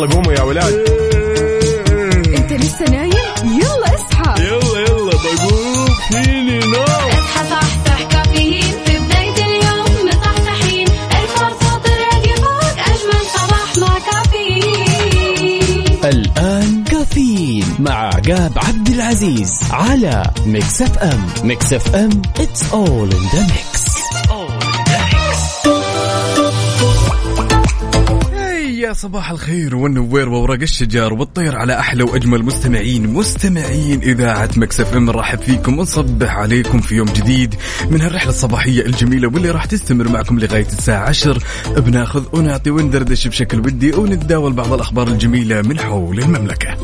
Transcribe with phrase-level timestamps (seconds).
[0.00, 0.74] يلا قوموا يا ولاد.
[2.36, 3.12] انت لسه نايم؟
[3.44, 4.42] يلا اصحى.
[4.44, 6.82] يلا يلا بقوم فيني نو.
[6.82, 8.74] اصحى صحصح كافيين.
[8.84, 10.88] في بداية اليوم مصحصحين.
[10.88, 15.84] الفرصة تراك فوق أجمل صباح مع كافيين.
[16.04, 21.26] الآن كافيين مع عقاب عبد العزيز على ميكس اف ام.
[21.44, 23.69] ميكس اف ام it's all in the mix.
[28.90, 35.04] يا صباح الخير والنوير وورق الشجر والطير على أحلى وأجمل مستمعين مستمعين إذاعة Mix FM
[35.04, 37.54] نرحب فيكم ونصبح عليكم في يوم جديد
[37.90, 41.40] من هالرحلة الصباحية الجميلة واللي راح تستمر معكم لغاية الساعة 10
[41.76, 46.76] بناخذ ونعطي وندردش بشكل ودي ونتداول بعض الأخبار الجميلة من حول المملكة.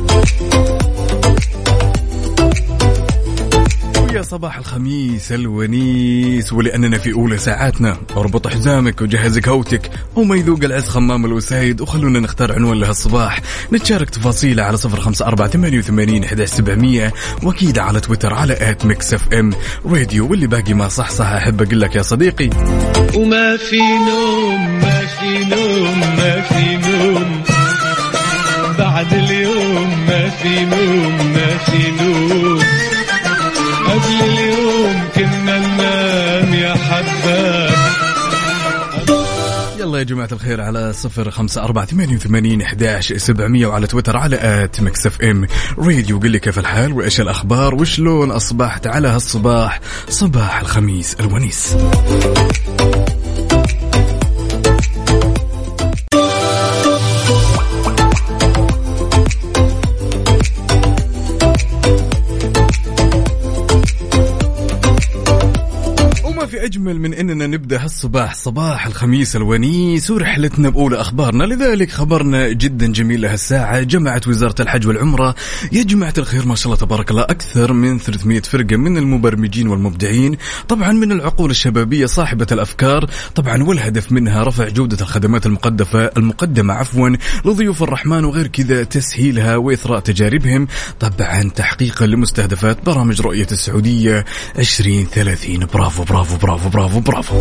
[4.17, 7.97] يا صباح الخميس الونيس ولأننا في أولى ساعاتنا.
[8.17, 9.91] أربط حزامك وجهز كوبك.
[10.15, 13.41] وما يذوق العز خمام الوسايد وخلونا نختار عنوان لهالصباح
[13.73, 17.13] نتشارك تفاصيله على صفر خمسة أربعة ثمانية وثمانين سبعمية.
[17.43, 19.53] وأكيد على تويتر على at Mix FM
[19.87, 22.51] Radio واللي باقي ما صح صح أحب أقول لك يا صديقي.
[23.17, 27.43] وما في نوم ما في نوم ما في نوم.
[28.79, 32.96] بعد اليوم ما في نوم ما في نوم.
[33.97, 37.77] قبل اليوم كنا ننام يا حباب.
[39.81, 44.65] يلا يا جماعة الخير على صفر خمسة أربعة ثمانية وثمانين إحداش سبعمية وعلى تويتر على
[44.65, 45.47] at Mix FM.
[45.79, 51.77] Radio قل لي كيف الحال؟ وإيش الأخبار؟ وشلون أصبحت على هالصباح؟ صباح الخميس الونيس.
[66.57, 71.45] في أجمل من أننا نبدأ هالصباح صباح الخميس الونيس ورحلتنا بأولى أخبارنا.
[71.45, 75.35] لذلك خبرنا جدا جميل هالساعة جمعت وزارة الحج والعمرة.
[75.73, 80.37] يا جماعة الخير ما شاء الله تبارك الله أكثر من 300 فرقة من المبرمجين والمبدعين.
[80.69, 83.11] طبعا من العقول الشبابية صاحبة الأفكار.
[83.35, 90.01] طبعا والهدف منها رفع جودة الخدمات المقدفة المقدمة عفوا لضيوف الرحمن وغير كذا تسهيلها وإثراء
[90.01, 90.69] تجاربهم.
[91.01, 94.25] طبعا تحقيقا لمستهدفات برامج رؤية السعودية
[94.59, 96.56] 2030 برافو برافو برافو.
[96.65, 97.39] برافو برافو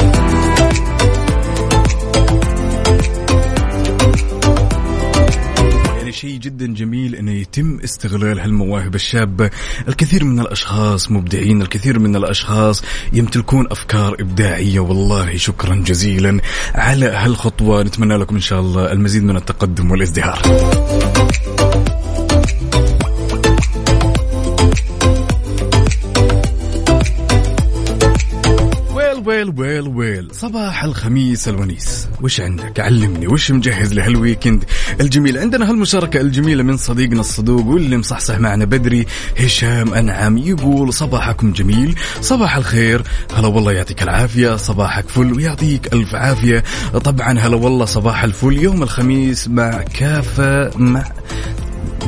[5.98, 9.50] يعني شيء جدا جميل إنه يتم استغلال هالمواهب الشابة،
[9.88, 12.84] الكثير من الأشخاص مبدعين، الكثير من الأشخاص
[13.14, 14.80] يمتلكون أفكار إبداعية.
[14.80, 16.40] والله شكرا جزيلا
[16.76, 20.42] على هالخطوة، نتمنى لكم إن شاء الله المزيد من التقدم والازدهار.
[29.26, 30.28] ويل ويل ويل.
[30.32, 32.08] صباح الخميس الونيس.
[32.22, 34.64] وش عندك؟ علمني وش مجهز لهالويكند؟
[35.02, 39.06] الجميل عندنا هالمشاركة الجميلة من صديقنا الصدوق واللي مصحصح معنا بدري
[39.40, 43.04] هشام أنعم يقول صباحكم جميل صباح الخير.
[43.38, 46.64] هلا والله يعطيك العافية صباحك فل ويعطيك ألف عافية.
[47.04, 51.04] طبعا هلا والله صباح الفل يوم الخميس مع كافة مع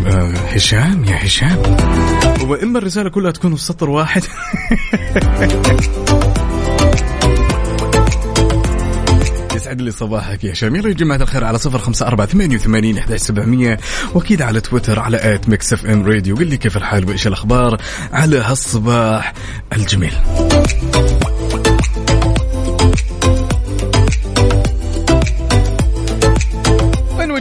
[0.05, 1.61] آه، هشام يا هشام.
[2.41, 4.23] وإما الرسالة كلها تكون في سطر واحد.
[9.67, 12.97] يسعد لي صباحك يا هشام يلا يا جماعة الخير على صفر خمسة أربعة ثمانية وثمانين
[12.97, 13.79] إحداش سبعمية.
[14.13, 17.81] وأكيد على تويتر على at Mix FM Radio قل لي كيف الحال وإيش الأخبار
[18.13, 19.33] على هالصباح
[19.73, 20.13] الجميل.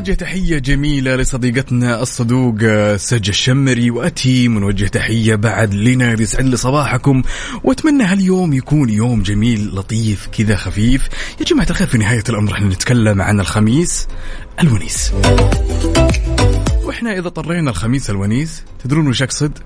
[0.06, 6.56] ونوجه تحية جميلة لصديقتنا الصدوق آه، سجى الشمري وأتيم ونوجه تحية بعد لنا يسعد لي
[6.56, 7.22] صباحكم.
[7.64, 11.08] وأتمنى هاليوم يكون يوم جميل لطيف كذا خفيف.
[11.40, 14.06] يا جماعة الخير في نهاية الأمر إحنا نتكلم عن الخميس
[14.60, 15.12] الونيس.
[16.84, 19.58] وإحنا إذا طرينا الخميس الونيس تدرون وش أقصد؟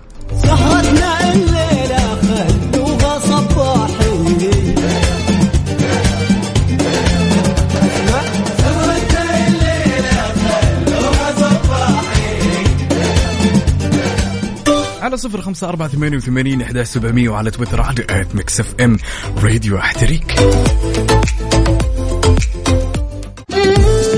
[15.11, 18.97] على صفر خمسة أربعة ثمانية وثمانين إحدى سبعمية وعلى تويتر على at Mix FM
[19.43, 20.33] Radio أحتريك.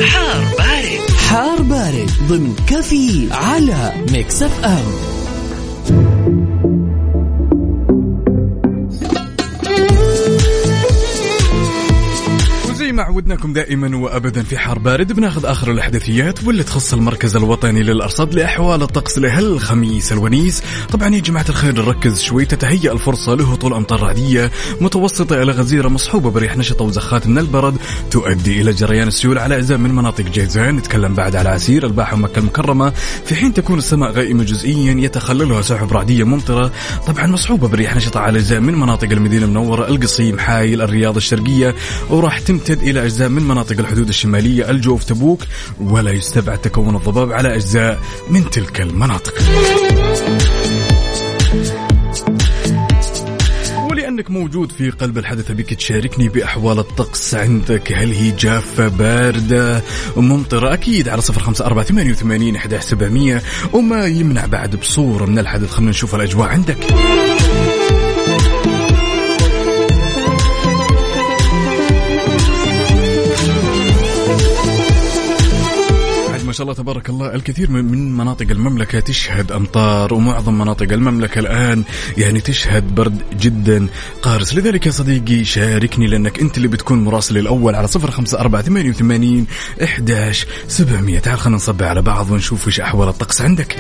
[0.02, 1.10] حار بارد.
[1.28, 5.21] حار بارد ضمن كافيين على Mix FM.
[13.02, 15.12] وزي ما ما عودناكم دائما وابدا في حار بارد.
[15.12, 20.62] بناخذ آخر الأحداثيات واللي تخص المركز الوطني للأرصاد لأحوال الطقس لهالخميس الونيس.
[20.92, 22.44] طبعا يا جماعة الخير نركز شوي.
[22.44, 24.50] تتهيأ الفرصة لهطول أمطار رعدية
[24.80, 27.76] متوسطة إلى غزيرة مصحوبة بريح نشطه وزخات من البرد
[28.10, 30.76] تؤدي إلى جريان السيول على اجزاء من مناطق جيزان.
[30.76, 32.92] نتكلم بعد على عسير الباحة ومكة المكرمة.
[33.24, 36.72] في حين تكون السماء غائمة جزئيا يتخللها سحب رعدية ممطرة.
[37.06, 41.74] طبعا مصحوبة بريح نشطه على اجزاء من مناطق المدينة المنورة القصيم حايل الرياض الشرقية.
[42.10, 45.42] وراح تمتد إلى أجزاء من مناطق الحدود الشمالية الجوف تبوك
[45.80, 48.00] ولا يستبعد تكون الضباب على أجزاء
[48.30, 49.34] من تلك المناطق.
[53.90, 57.92] ولأنك موجود في قلب الحدث بك تشاركني بأحوال الطقس عندك.
[57.92, 59.82] هل هي جافة باردة
[60.16, 63.42] ممطرة؟ أكيد على صفر خمسة أربعة ثمانية وثمانين إحدى سبعمئه
[63.72, 66.78] وما يمنع بعد بصورة من الحدث؟ خلينا نشوف الأجواء عندك.
[76.52, 77.34] ما شاء الله تبارك الله.
[77.34, 81.84] الكثير من- من مناطق المملكة تشهد أمطار ومعظم مناطق المملكة الآن
[82.18, 83.86] يعني تشهد برد جدا
[84.22, 84.54] قارس.
[84.54, 88.90] لذلك يا صديقي شاركني لأنك أنت اللي بتكون مراسل الأول على صفر خمسة أربعة ثمانية
[88.90, 89.46] وثمانين
[89.84, 91.18] إحداش سبعمية.
[91.18, 93.76] تعال خلينا نصبح على بعض ونشوف وش أحوال الطقس عندك.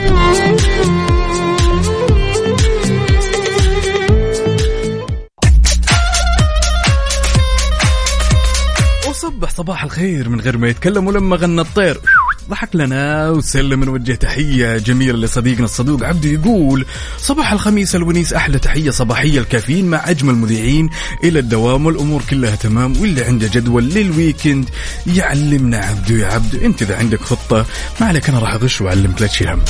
[9.10, 12.00] وصبح صباح الخير من غير ما يتكلم ولما غنى الطير.
[12.50, 16.86] ضحك لنا وسلم نوجه تحية جميلة لصديقنا الصدوق عبده يقول
[17.18, 20.90] صباح الخميس الونيس أحلى تحية صباحية الكافيين مع أجمل مذيعين
[21.24, 24.68] إلى الدوام والأمور كلها تمام واللي عنده جدول للويكند
[25.06, 27.66] يعلمنا عبده يا عبده أنت إذا عندك خطة
[28.00, 29.60] ما عليك أنا راح أغش وأعلمك لا تشيل هم.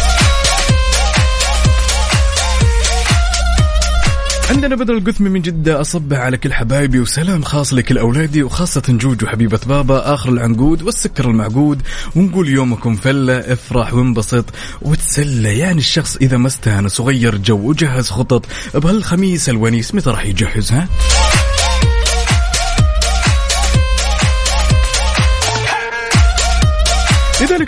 [4.53, 9.27] عندنا بدر القثمي من جدة أصبح على كل حبايبي وسلام خاص لكل أولادي وخاصة جوجو
[9.27, 11.83] حبيبة بابا آخر العنقود والسكر المعقود.
[12.17, 14.45] ونقول يومكم فلة افرح وانبسط
[14.83, 15.59] وتسلى.
[15.59, 20.73] يعني الشخص إذا ما استانس وغير جو وجهز خطط بهالخميس الونيس متى راح يجهز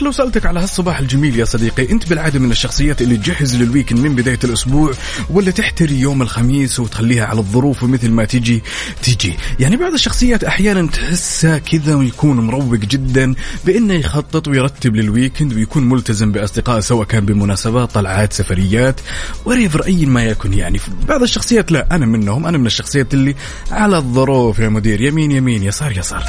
[0.04, 3.98] لو سألتك على هالصباح الجميل يا صديقي أنت بالعادة من الشخصيات اللي تجهز لل weekend
[3.98, 4.92] من بداية الأسبوع
[5.30, 8.62] ولا تحتري يوم الخميس وتخليها على الظروف ومثل ما تجي
[9.02, 9.34] تجي.
[9.60, 13.34] يعني بعض الشخصيات أحيانا تحسها كذا ويكون مروق جدا
[13.64, 19.00] بأنه يخطط ويرتب لل weekend ويكون ملتزم بأصدقائه سواء كان بمناسبات طلعات سفريات
[19.44, 20.80] whatever أي ما يكن يعني.
[21.08, 23.34] بعض الشخصيات لا أنا منهم أنا من الشخصيات اللي
[23.70, 26.24] على الظروف يا مدير يمين يمين يسار يسار.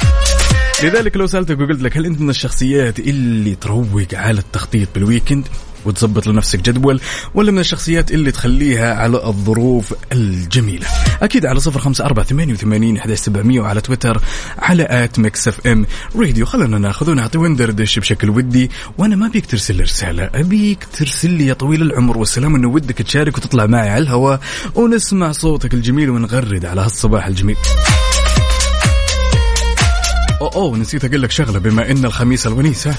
[0.84, 5.48] لذلك لو سألتك وقلت لك هل أنت من الشخصيات اللي تروق على التخطيط بال weekend
[5.84, 7.00] وتظبط لنفسك جدول
[7.34, 10.86] ولا من الشخصيات اللي تخليها على الظروف الجميلة؟
[11.22, 14.22] أكيد على صفر خمسة أربعة ثمانية وثمانين سبعمية وعلى تويتر
[14.58, 15.86] على at Mix FM
[16.16, 16.46] Radio.
[16.46, 18.70] خلنا نأخذ ونعطي وندردش بشكل ودي.
[18.98, 23.36] وأنا ما بيك ترسل رسالة أبيك ترسل لي يا طويل العمر والسلام إنه ودك تشارك
[23.38, 24.40] وتطلع معي على الهواء
[24.74, 27.56] ونسمع صوتك الجميل ونغرد على هالصباح الجميل.
[30.40, 32.94] أوه, أوه نسيت أقول لك شغلة بما إن الخميس الونيس ها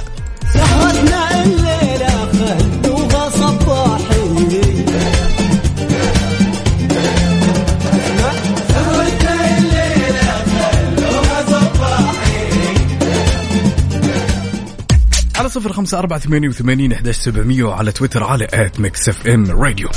[0.53, 1.77] سهرتنا الليلة.
[15.35, 19.89] على صفر خمسة أربعة ثمانية وثمانين إحداش سبعمية وعلى تويتر على at Mix FM Radio.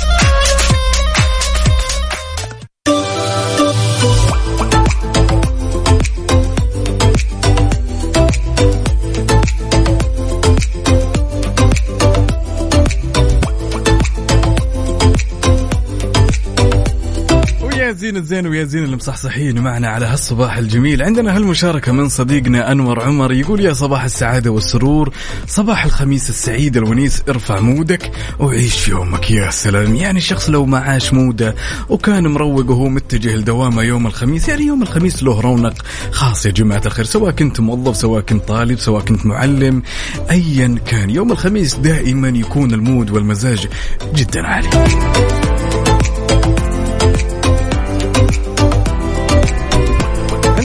[18.11, 21.03] زين الزين ويا زين المصحصحين معنا على هالصباح الجميل.
[21.03, 25.13] عندنا هالمشاركة من صديقنا أنور عمر يقول يا صباح السعادة والسرور.
[25.47, 27.23] صباح الخميس السعيد الونيس.
[27.29, 29.95] ارفع mood ك وعيش يومك يا سلام.
[29.95, 31.55] يعني الشخص لو ما عاش mood ه
[31.89, 35.73] وكان مروق وهو متجه لدوامه يوم الخميس يعني يوم الخميس له رونق
[36.11, 37.05] خاص يا جماعة الخير.
[37.05, 39.83] سواء كنت موظف سواء كنت طالب سواء كنت معلم
[40.31, 41.09] أيا كان.
[41.09, 43.67] يوم الخميس دائما يكون ال mood والمزاج
[44.15, 44.69] جدا عالي.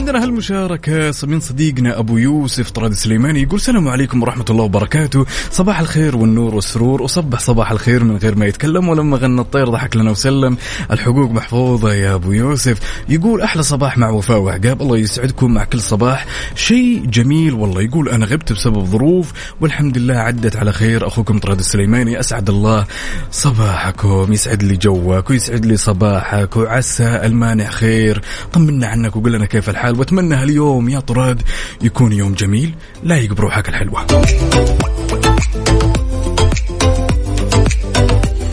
[0.07, 5.25] عندنا هالمشاركة من صديقنا أبو يوسف طراد سليماني يقول السلام عليكم ورحمة الله وبركاته.
[5.51, 9.95] صباح الخير والنور والسرور وصبح صباح الخير من غير ما يتكلم ولما غنى الطير ضحك
[9.95, 10.57] لنا وسلم.
[10.91, 13.03] الحقوق محفوظة يا أبو يوسف.
[13.09, 16.25] يقول أحلى صباح مع وفاء وعقاب الله يسعدكم مع كل صباح.
[16.55, 21.07] شيء جميل والله يقول أنا غبت بسبب ظروف والحمد لله عدت على خير.
[21.07, 22.85] أخوكم طراد السليماني أسعد الله
[23.31, 24.33] صباحكم.
[24.33, 28.21] يسعد لي جوك ويسعد لي صباحك وعسى المانع خير.
[28.53, 31.41] طمنا عنك وقول لنا كيف الحال أتمنى هاليوم يا طراد
[31.81, 32.75] يكون يوم جميل.
[33.03, 34.05] لايق بروحك الحلوة.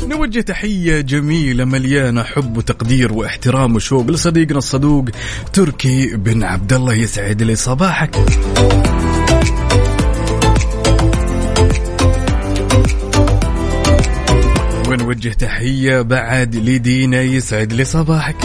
[0.08, 5.04] نوجه تحية جميلة مليانة حب وتقدير واحترام وشوق لصديقنا الصدوق
[5.52, 8.16] تركي بن عبد الله يسعد لي صباحك.
[14.88, 18.36] ونوجه تحية بعد لدينا يسعد لي صباحك.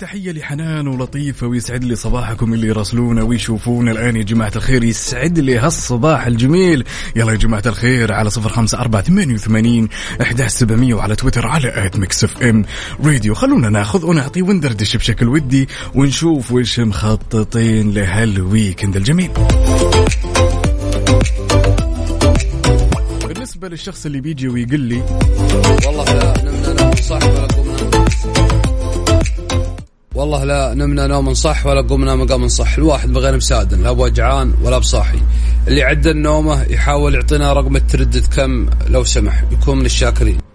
[0.00, 3.90] تحية لحنان ولطيفة ويسعد لي صباحكم اللي يراسلونا ويشوفونا.
[3.90, 6.84] الآن يا جماعة الخير يسعد لي هالصباح الجميل.
[7.16, 9.88] يلا يا جماعة الخير على صفر خمسة أربعة ثمانية وثمانين
[10.22, 12.64] أحداش سبعمية وعلى تويتر على at Mix FM
[13.04, 13.34] Radio.
[13.34, 19.30] خلونا ناخذ ونعطي وندردش بشكل ودي ونشوف وش مخططين لهال weekend الجميل.
[23.28, 25.02] بالنسبة للشخص اللي بيجي ويقول لي
[25.86, 26.90] والله لا نمنا
[30.20, 32.74] والله لا نمنا نوم صح ولا قمنا مقام صح.
[32.78, 35.18] الواحد بغير مساعد لا بوجعان ولا بصاحي
[35.68, 40.49] اللي عدل نومه يحاول يعطينا رقم التردد كم لو سمح يكون من الشاكرين.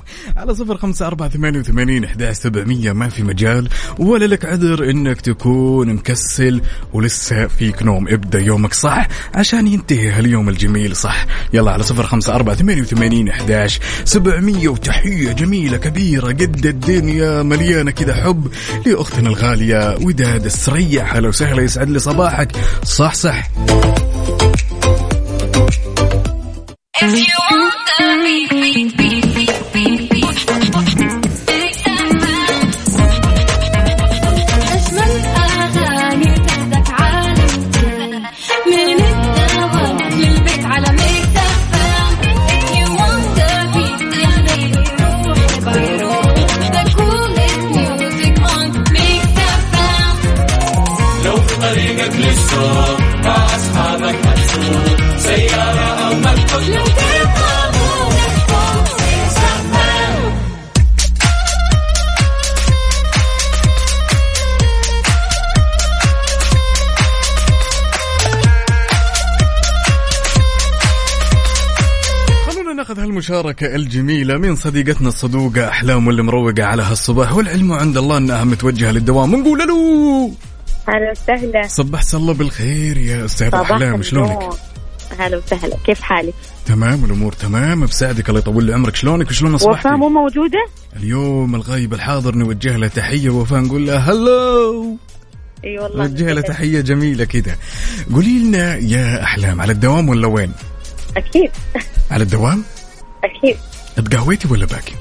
[0.36, 2.92] على صفر خمسة أربعة ثمانية وثمانين إحدى سبعمية.
[2.92, 3.68] ما في مجال
[3.98, 6.60] ولا لك عذر إنك تكون مكسل
[6.92, 8.08] ولسه فيك نوم.
[8.08, 11.26] ابدأ يومك صح عشان ينتهي هاليوم الجميل صح.
[11.52, 14.68] يلا على صفر خمسة أربعة ثمانية وثمانين إحداش سبعمية.
[14.68, 18.52] وتحية جميلة كبيرة قد الدنيا مليانة كذا حب
[18.86, 21.04] لأختنا الغالية وداد السريع.
[21.04, 22.52] هلا وسهلا يسعد لي صباحك.
[22.84, 23.50] صح صح.
[27.02, 28.61] If you want the beat,
[73.32, 78.44] ناخذ هالمشاركة الجميلة من صديقتنا الصدوقة أحلام واللي مروقة على هالصباح والعلم عند الله أنها
[78.44, 80.32] متوجهة للدوام ونقول له
[80.88, 84.38] هلا وسهلا صبح الله بالخير يا أستاذ أحلام شلونك؟
[85.18, 86.34] هلا وسهلا كيف حالك؟
[86.66, 91.54] تمام الأمور تمام بساعدك الله يطول لي عمرك شلونك وشلون أصبحتي؟ وفاء مو موجودة؟ اليوم
[91.54, 94.96] الغايب الحاضر نوجه له تحية وفاء نقول له هلو
[95.64, 97.56] أي والله نوجه له تحية جميلة كذا
[98.12, 100.52] قولي لنا يا أحلام على الدوام ولا وين؟
[101.16, 101.50] أكيد
[102.10, 102.62] على الدوام؟
[103.24, 103.56] أكيد.
[103.96, 104.94] تقهويتي ولا باكي؟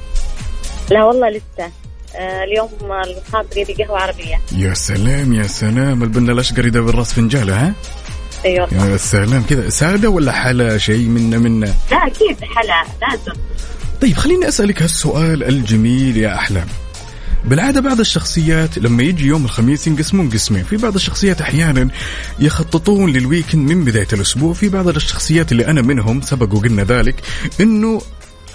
[0.91, 1.71] لا والله لسه.
[2.15, 4.41] آه اليوم الخاطري لي قهوة عربية.
[4.51, 6.03] يا سلام يا سلام.
[6.03, 7.73] البنا الأشقر يدور راس فنجالة ها؟
[8.45, 9.43] اي والله يا سلام.
[9.49, 13.33] كذا سادة ولا حلا شيء منا منا لا أكيد حلا لازم.
[14.01, 16.67] طيب خليني أسألك هالسؤال الجميل يا أحلام.
[17.45, 21.89] بالعادة بعض الشخصيات لما يجي يوم الخميس ينقسمون قسمين في بعض الشخصيات أحيانا
[22.39, 24.53] يخططون لل weekend من بداية الأسبوع.
[24.53, 27.15] في بعض الشخصيات اللي أنا منهم سبق وقلنا ذلك
[27.62, 28.01] أنه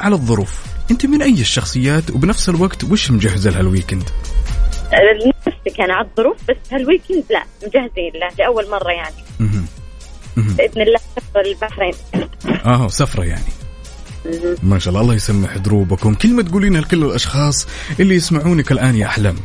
[0.01, 0.65] على الظروف.
[0.91, 4.11] أنت من أي الشخصيات؟ وبنفس الوقت وش مجهزة لهال weekend؟
[5.47, 9.15] نفسك أنا على الظروف بس هال weekend لا مجهزين له لأول مرة يعني.
[10.37, 11.95] بإذن الله سفر البحرين.
[12.65, 13.66] آه سفرة يعني.
[14.63, 16.15] ما شاء الله الله يسمح دروبكم.
[16.15, 17.67] كلمة تقولينها لكل الأشخاص
[18.01, 19.37] اللي يسمعونك الآن يا أحلام.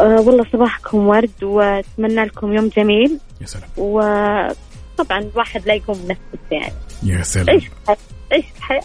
[0.00, 3.18] آه والله صباحكم ورد وأتمنى لكم يوم جميل.
[3.40, 3.68] يا سلام.
[3.76, 6.74] وطبعا الواحد لا يقوم بنفسه يعني.
[7.02, 7.48] يا سلام.
[7.48, 7.98] عيش الحياة
[8.32, 8.82] عيش الحياة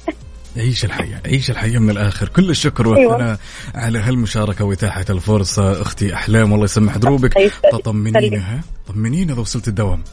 [0.58, 2.30] عيش الحياة عيش الحياة من الآخر.
[2.30, 3.14] كل الشكر أيوة.
[3.14, 3.38] والثناء
[3.76, 7.38] على هالمشاركة وإتاحة الفرصة أختي أحلام والله يسمح دروبك.
[7.38, 7.72] الله يسعدك.
[7.72, 10.04] تطمنينا ها طمنينا إذا وصلت الدوام.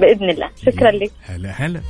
[0.00, 0.50] بإذن الله.
[0.66, 1.10] شكرا لك.
[1.22, 1.80] هلا هلا.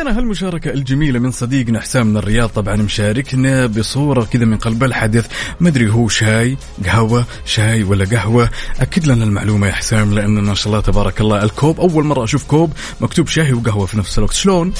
[0.00, 5.26] عندنا هالمشاركة الجميلة من صديقنا حسام من الرياض طبعا مشاركنا بصورة كذا من قلب الحدث
[5.60, 8.50] ما أدري هو شاي قهوة شاي ولا قهوة.
[8.80, 11.42] أكد لنا المعلومة يا حسام لأن ما شاء الله تبارك الله.
[11.42, 14.34] الكوب أول مرة أشوف كوب مكتوب شاي وقهوة في نفس الوقت.
[14.34, 14.72] شلون؟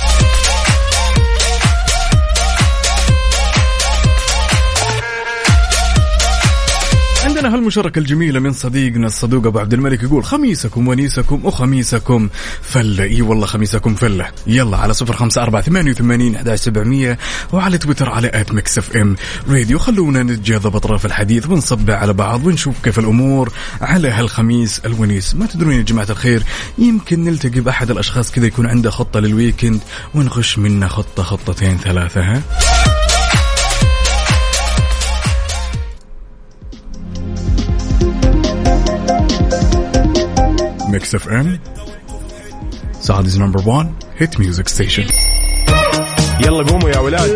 [7.40, 12.28] عندنا هالمشاركة الجميلة من صديقنا الصدوق أبو عبد الملك يقول خميسكم ونيسكم وخميسكم
[12.62, 13.04] فلة.
[13.04, 14.26] إي والله خميسكم فلة.
[14.46, 17.18] يلا على صفر خمسة أربعة ثمانية وثمانين أحد سبعمية
[17.52, 19.16] وعلى تويتر على at Mix FM
[19.48, 25.34] Radio خلونا نتجاذب أطراف الحديث ونصبح على بعض ونشوف كيف الأمور على هالخميس الونيس.
[25.34, 26.42] ما تدرون يا جماعة الخير
[26.78, 29.80] يمكن نلتقي بأحد الأشخاص كذا يكون عنده خطة لل weekend
[30.14, 32.42] ونغش منه خطة خطتين ثلاثة ها؟
[40.90, 41.58] Mix FM
[43.00, 45.04] Saudi's number 1 hit music station
[46.40, 47.30] يلا قوموا يا ولاد.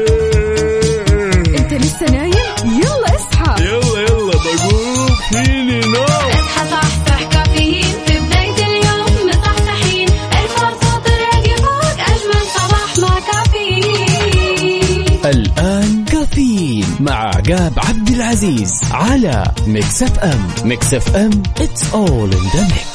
[1.59, 2.35] انت لسه نايم؟
[2.65, 3.65] يلا اصحى.
[3.65, 5.09] يلا يلا بقوم.
[5.29, 6.05] فيني نوم.
[6.05, 7.85] اصحى صحصح كافيين.
[8.07, 10.09] في بداية اليوم مصحصحين.
[10.09, 15.19] الفرصة تراقي فوق أجمل صباح مع كافيين.
[15.25, 22.75] الآن كافيين مع عقاب عبد العزيز على Mix FM Mix FM it's all in the
[22.75, 22.94] mix.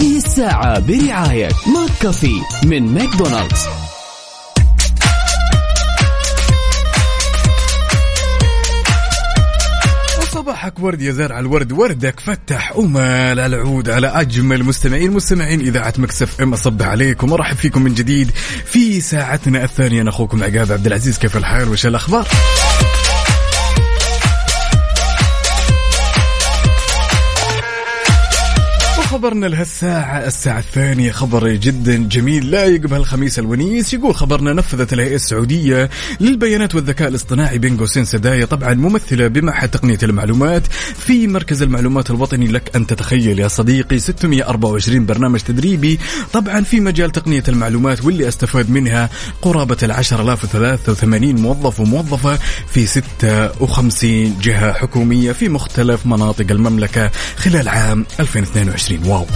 [0.00, 3.66] هذه الساعة برعاية McCafé من ماكدونالدز.
[10.32, 16.40] صباحك ورد يا زارع الورد وردك فتح ومال العود على أجمل مستمعين مستمعين إذاعة Mix
[16.40, 16.52] FM.
[16.52, 18.30] أصبح عليكم وارحب فيكم من جديد
[18.64, 20.02] في ساعتنا الثانية.
[20.02, 22.28] أنا أخوكم عقاب عبد العزيز كيف الحال؟ وش الأخبار؟
[29.20, 33.94] وخبرنا لهالساعة الساعة الثانية خبر جدا جميل لايق بهالخميس الونيس.
[33.94, 39.98] يقول خبرنا نفذت الهيئة السعودية للبيانات والذكاء الاصطناعي بين قوسين سدايا طبعا ممثلة بمعهد تقنية
[40.02, 40.66] المعلومات.
[41.06, 45.98] في مركز المعلومات الوطني لك أن تتخيل يا صديقي 624 برنامج تدريبي.
[46.32, 49.10] طبعا في مجال تقنية المعلومات واللي أستفاد منها
[49.42, 58.06] قرابة ال 10083 موظف وموظفة في 56 جهة حكومية في مختلف مناطق المملكة خلال عام
[58.20, 59.26] 2022 واو.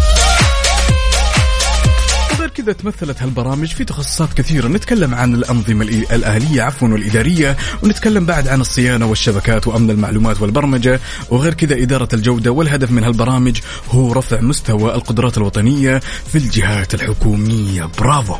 [2.33, 4.69] وغير كذا تمثلت هالبرامج في تخصصات كثيرة.
[4.69, 11.00] نتكلم عن الأنظمة الآلية عفوا والإدارية ونتكلم بعد عن الصيانة والشبكات وأمن المعلومات والبرمجة.
[11.31, 15.99] وغير كذا إدارة الجودة والهدف من هالبرامج هو رفع مستوى القدرات الوطنية
[16.33, 17.85] في الجهات الحكومية.
[17.99, 18.37] برافو.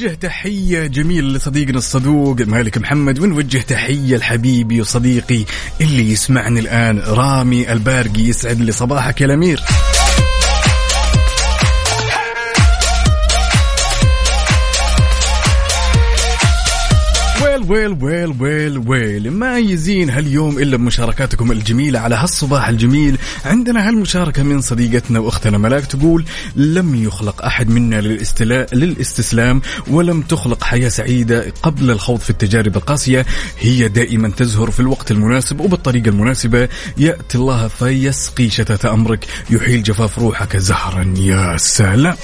[0.00, 5.44] نوجه تحية جميلة لصديقنا الصدوق مالك محمد ونوجه تحية لحبيبي وصديقي
[5.80, 9.60] اللي يسمعني الآن رامي البارقي يسعد لي صباحك يا الأمير.
[17.42, 19.30] ويل ويل ويل ويل ويل.
[19.30, 23.18] ما يزين هاليوم إلا بمشاركاتكم الجميلة على هالصباح الجميل.
[23.44, 26.24] عندنا هالمشاركة من صديقتنا وأختنا ملاك تقول
[26.56, 33.26] لم يخلق أحد منا للاستلاء للاستسلام ولم تخلق حياة سعيدة قبل الخوض في التجارب القاسية.
[33.58, 36.68] هي دائما تزهر في الوقت المناسب وبالطريقة المناسبة.
[36.98, 42.16] يأتي الله فيسقي شتات أمرك يحيل جفاف روحك زهرا يا سلام.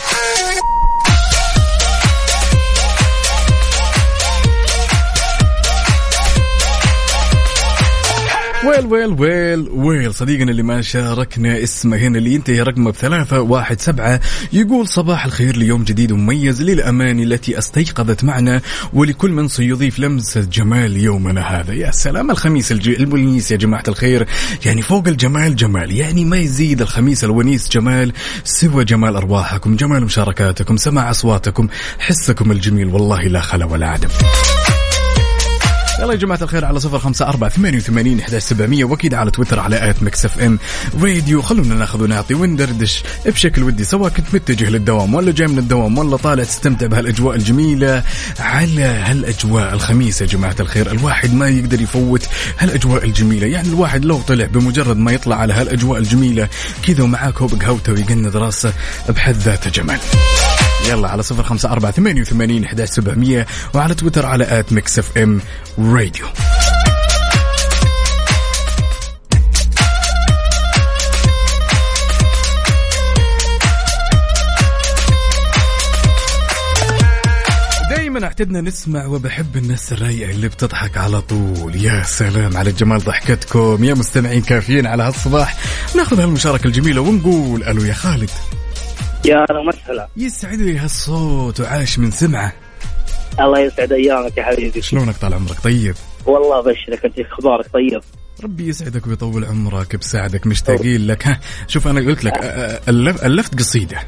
[8.66, 10.14] ويل ويل ويل ويل.
[10.14, 14.20] صديقنا اللي ما شاركنا اسمه هنا اللي ينتهي رقمه بثلاثة واحد سبعة
[14.52, 18.60] يقول صباح الخير ليوم جديد ومميز للأماني التي استيقظت معنا
[18.92, 21.74] ولكل من سيضيف لمسة جمال يومنا هذا.
[21.74, 22.88] يا سلام الخميس الج...
[22.88, 24.26] الونيس يا جماعة الخير.
[24.66, 28.12] يعني فوق الجمال جمال يعني ما يزيد الخميس الونيس جمال
[28.44, 34.08] سوى جمال أرواحكم جمال مشاركاتكم سماع أصواتكم حسكم الجميل والله لا خلا ولا عدم.
[36.00, 39.60] يلا يا جماعة الخير على صفر خمسة أربعة ثمانية وثمانين إحداش سبعمية وأكيد على تويتر
[39.60, 40.58] على at Mix FM.
[41.02, 45.98] Radio خلونا ناخذ ونعطي وندردش بشكل ودي سواء كنت متجه للدوام ولا جاي من الدوام
[45.98, 48.02] ولا طالع تستمتع بهالأجواء الجميلة.
[48.40, 52.28] على هالأجواء الخميس يا جماعة الخير الواحد ما يقدر يفوت
[52.58, 53.46] هالأجواء الجميلة.
[53.46, 56.48] يعني الواحد لو طلع بمجرد ما يطلع على هالأجواء الجميلة
[56.86, 58.72] كذا ومعاه كوب قهوته ويقند راسه
[59.08, 59.98] بحد ذاته جمال
[60.88, 65.40] يلا على صفر خمسة أربعة ثمانية وثمانين إحداش سبعمية وعلى تويتر على at Mix FM
[65.78, 66.26] Radio.
[77.90, 81.76] دائما أعتدنا نسمع وبحب الناس الرايقة اللي بتضحك على طول.
[81.76, 83.84] يا سلام على جمال ضحكتكم.
[83.84, 85.56] يا مستمعين كافيين على هالصباح.
[85.96, 88.30] ناخذ هالمشاركة الجميلة ونقول ألو يا خالد.
[89.26, 92.52] يا هلا وسهلا يسعد لي هالصوت وعاش من سمعه.
[93.40, 94.82] الله يسعد أيامك يا حبيبي.
[94.82, 95.94] شلونك طال عمرك؟ طيب.
[96.26, 98.00] والله أبشرك أنت أخبارك طيب.
[98.44, 101.26] ربي يسعدك ويطول عمرك بساعدك مشتاقين لك.
[101.26, 102.34] ها شوف أنا قلت لك
[103.24, 103.98] ألفت قصيدة.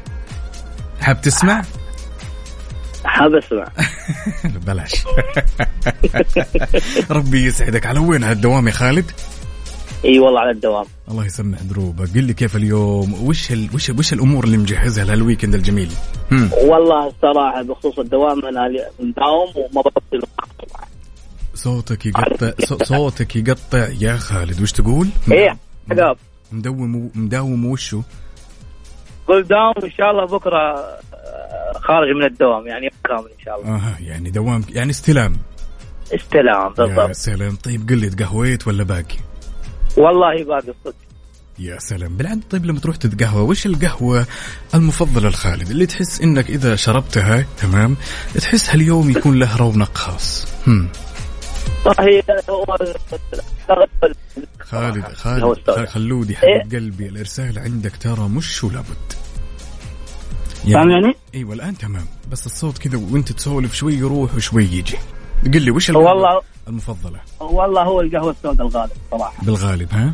[1.01, 1.63] حاب تسمع؟
[3.05, 3.67] حاب أسمع.
[4.67, 4.91] بلاش.
[7.11, 7.85] ربي يسعدك.
[7.85, 9.11] على وين هالدوام يا خالد؟
[10.05, 10.85] إي والله على الدوام.
[11.11, 13.69] الله يسمع دروبك قل لي كيف اليوم؟ وش ال...
[13.73, 15.91] وش وش الأمور اللي مجهزها لهالويكند الجميل؟
[16.31, 16.49] هم.
[16.53, 18.61] والله الصراحة بخصوص الدوام أنا
[18.99, 20.21] مداوم وما بطل
[21.55, 23.87] صوتك يقطع صو- صوتك يقطع.
[24.01, 25.57] يا خالد وش تقول؟ إيه
[25.91, 26.17] عقاب.
[26.51, 28.01] مدوم مداوم وشو؟
[29.27, 30.59] قل داوم إن شاء الله بكرة
[31.13, 33.75] آه، خارج من الدوام يعني يوم كامل إن شاء الله.
[33.75, 35.33] آها يعني دوام يعني استلام.
[36.15, 37.11] استلام يا بالضبط.
[37.11, 37.55] سلام.
[37.55, 39.15] طيب قل لي تقهويت ولا باقي؟
[39.99, 40.95] والله باقي الصدق
[41.59, 42.17] يا سلام.
[42.17, 44.25] بالعكس طيب لما تروح تتقهوى وش القهوة
[44.75, 47.97] المفضلة لخالد؟ اللي تحس إنك إذا شربتها تمام
[48.35, 50.47] تحس هاليوم يكون له رونق خاص.
[50.67, 50.89] هم.
[54.59, 55.85] خالد خالد.
[55.87, 59.13] خلودي حبيب قلبي الإرسال عندك ترى مش ولابد
[60.73, 62.05] فاهمني؟ أيوه الآن تمام.
[62.31, 64.97] بس الصوت كذا وأنت تسولف شوي يروح وشوي يجي.
[65.53, 67.19] قل لي وش والله المفضلة.
[67.39, 69.43] والله هو القهوة السوداء الغالب صراحة.
[69.45, 70.13] بالغالب ها؟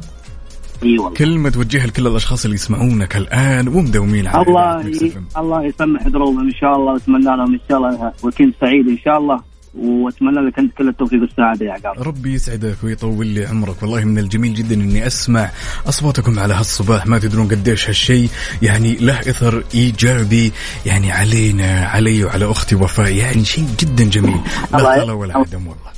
[0.83, 1.17] إي والله.
[1.17, 5.25] كلمة توجهها لكل الأشخاص اللي يسمعونك الآن ومدومين على الله إم.
[5.37, 9.17] الله يسمح دروبهم إن شاء الله وأتمنى لهم إن شاء الله ويكند سعيد إن شاء
[9.17, 9.39] الله
[9.79, 13.81] وأتمنى لك أنت كل التوفيق والسعادة يا عقاب ربي يسعدك ويطول لي عمرك.
[13.81, 15.49] والله من الجميل جدا إني أسمع
[15.89, 17.07] أصواتكم على هالصباح.
[17.07, 18.29] ما تدرون قديش هالشيء
[18.61, 20.51] يعني له إثر إيجابي
[20.85, 23.11] يعني علينا علي وعلى أختي وفاء.
[23.15, 24.39] يعني شيء جدا جميل.
[24.73, 25.94] لا الله ي- ولا عدم والله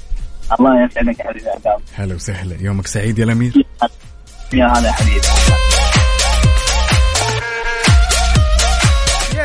[0.59, 2.57] الله يسعدك يا حبيبي عقاب هلا وسهلا.
[2.61, 3.53] يومك سعيد يا الأمير؟
[4.53, 5.76] يا هلا حبيبي.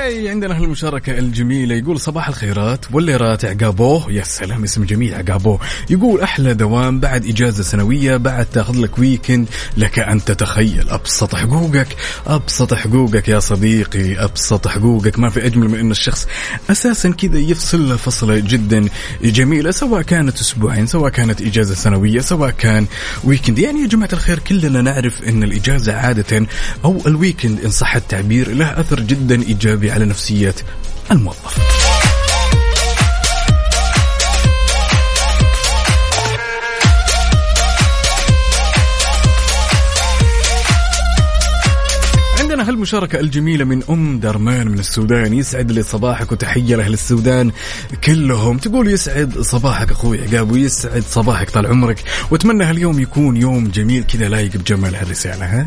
[0.03, 1.75] ياي عندنا هالمشاركة الجميلة.
[1.75, 2.87] يقول صباح الخيرات.
[2.93, 5.61] والليرات عقابوه يا سلام اسم جميل عقابوه
[5.91, 10.91] يقول أحلى دوام بعد إجازة سنوية بعد تاخذ لك ويكند لك أن تتخيل.
[10.91, 11.87] أبسط حقوقك.
[12.27, 14.25] أبسط حقوقك يا صديقي.
[14.25, 15.19] أبسط حقوقك.
[15.19, 16.29] ما في أجمل من أن الشخص
[16.71, 18.89] أساسا كذا يفصل فصلة جدا
[19.23, 22.87] جميلة سواء كانت أسبوعين سواء كانت إجازة سنوية سواء كان
[23.25, 26.47] ويكند يعني يا جماعة الخير كلنا نعرف أن الإجازة عادة
[26.85, 30.55] أو الويكند إن صح التعبير له أثر جدا إيجابي على نفسية
[31.11, 31.59] الموظف.
[42.41, 47.51] عندنا هالمشاركة الجميلة من أم درمان من السودان يسعد لي صباحك وتحية لأهل السودان
[48.05, 48.59] كلهم.
[48.59, 52.05] تقول يسعد صباحك أخوي عقاب ويسعد صباحك طال عمرك.
[52.31, 55.67] وأتمنى هاليوم يكون يوم جميل كذا لايق بجمال هالرسالة ها؟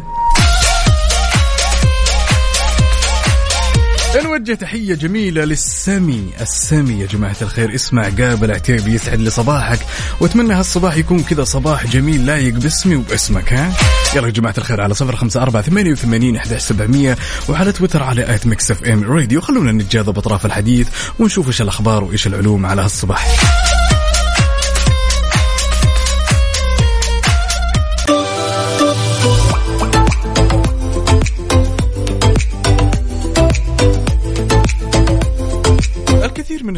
[4.23, 9.80] نوجه تحية جميلة للسمي السمي يا جماعة الخير اسمه عقاب العتيبي يسعد لي صباحك.
[10.19, 13.73] وأتمنى هالصباح يكون كذا صباح جميل لايق باسمي وباسمك ها؟
[14.15, 17.17] يلا يا جماعة الخير على صفر خمسة أربعة ثمانية وثمانين إحداش سبعمية
[17.49, 19.41] وعلى تويتر على at Mix FM Radio.
[19.41, 20.88] خلونا نتجاذب أطراف الحديث
[21.19, 23.64] ونشوف إيش الأخبار وإيش العلوم على هالصباح.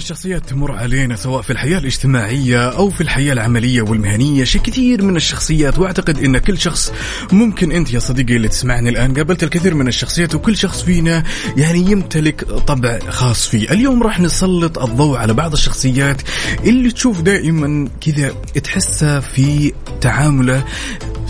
[0.08, 5.16] الشخصيات تمر علينا سواء في الحياة الاجتماعية أو في الحياة العملية والمهنية شيء كثير من
[5.16, 5.80] الشخصيات.
[5.80, 6.92] وأعتقد أن كل شخص
[7.32, 11.24] ممكن أنت يا صديقي اللي تسمعني الآن قابلت الكثير من الشخصيات وكل شخص فينا
[11.58, 13.72] يعني يمتلك طبع خاص فيه.
[13.72, 16.22] اليوم راح نسلط الضوء على بعض الشخصيات
[16.64, 18.30] اللي تشوف دائما كذا
[18.64, 20.64] تحسها في تعامله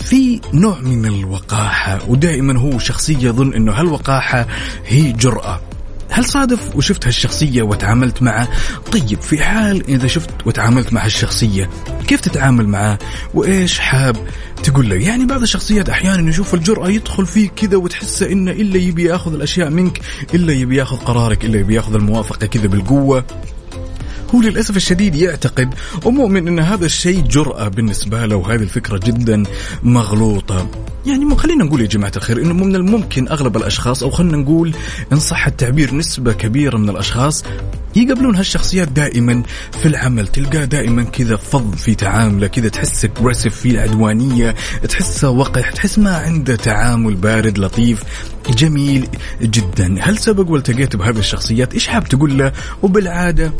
[0.04, 4.46] في نوع من الوقاحة ودائما هو شخصية يظن أنه هالوقاحة
[4.86, 5.67] هي جرأة.
[6.10, 8.48] هل صادف وشفت هالشخصية وتعاملت معه؟
[8.92, 11.70] طيب في حال إذا شفت وتعاملت مع هالشخصية
[12.06, 12.98] كيف تتعامل معه؟
[13.34, 14.16] وإيش حاب
[14.62, 19.04] تقول له؟ يعني بعض الشخصيات أحيانا يشوف الجرأة يدخل فيك كذا وتحسه إنه إلا يبي
[19.04, 20.00] يأخذ الأشياء منك
[20.34, 23.24] إلا يبي يأخذ قرارك إلا يبي يأخذ الموافقة كذا بالقوة
[24.34, 28.36] هو للأسف الشديد يعتقد ومؤمن أن هذا الشيء جرأة بالنسبة له.
[28.36, 29.42] وهذه الفكرة جدا
[29.82, 30.70] مغلوطة.
[31.06, 34.74] يعني خلينا نقول يا جماعة الخير أنه من الممكن أغلب الأشخاص أو خلينا نقول
[35.12, 37.44] إن صح التعبير نسبة كبيرة من الأشخاص
[37.96, 39.42] يقابلون هالشخصيات دائما
[39.82, 44.54] في العمل تلقاه دائما كذا فظ في تعامله كذا تحس اجريسيف في عدوانية
[44.88, 48.02] تحسه وقح تحس ما عنده تعامل بارد لطيف
[48.50, 49.08] جميل
[49.42, 49.96] جدا.
[50.00, 53.52] هل سبق والتقيت بهذه الشخصيات؟ إيش حاب تقول له؟ وبالعادة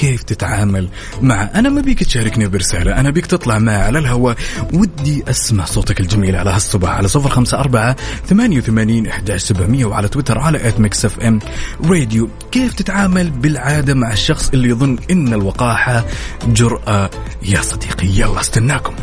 [0.00, 0.88] كيف تتعامل
[1.22, 4.36] مع أنا ما بيك تشاركني برسالة أنا بيك تطلع معي على الهواء
[4.72, 10.08] ودي أسمع صوتك الجميل على هالصباح على صفر خمسة أربعة ثمانية وثمانين إحداش سبعمية وعلى
[10.08, 11.38] تويتر على at Mix FM
[11.84, 12.28] Radio.
[12.52, 16.04] كيف تتعامل بالعادة مع الشخص اللي يظن إن الوقاحة
[16.46, 17.10] جرأة؟
[17.42, 18.94] يا صديقي يلا استناكم.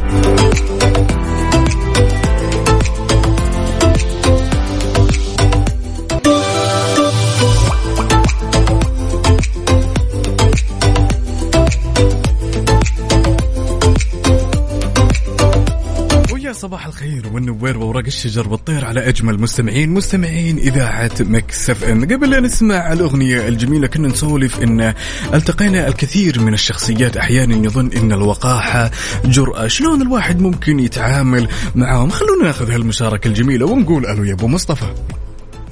[17.37, 22.05] والنوير وورق الشجر والطير على أجمل مستمعين مستمعين إذاعة Mix FM.
[22.05, 24.93] قبل لا نسمع الأغنية الجميلة كنا نسولف إن
[25.33, 28.91] التقينا الكثير من الشخصيات أحيانا يظن إن الوقاحة
[29.25, 29.67] جرأة.
[29.67, 34.93] شلون الواحد ممكن يتعامل معهم؟ خلونا ناخذ هالمشاركة الجميلة ونقول ألو يا أبو مصطفى.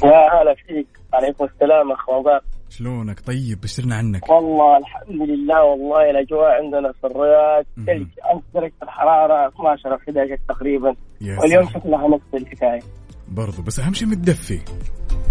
[0.03, 0.87] يا هلا فيك.
[1.13, 2.09] عليكم السلام اخ
[2.77, 7.65] شلونك؟ طيب بشرنا عنك؟ والله الحمد لله والله الأجواء عندنا في الرياض.
[7.87, 10.95] ثلج امس درجه الحرارة 12 أو 11 تقريبا.
[11.41, 11.65] واليوم.
[11.65, 12.79] شكلها نفس الحكاية.
[13.27, 14.59] برضو بس أهم شيء متدفي.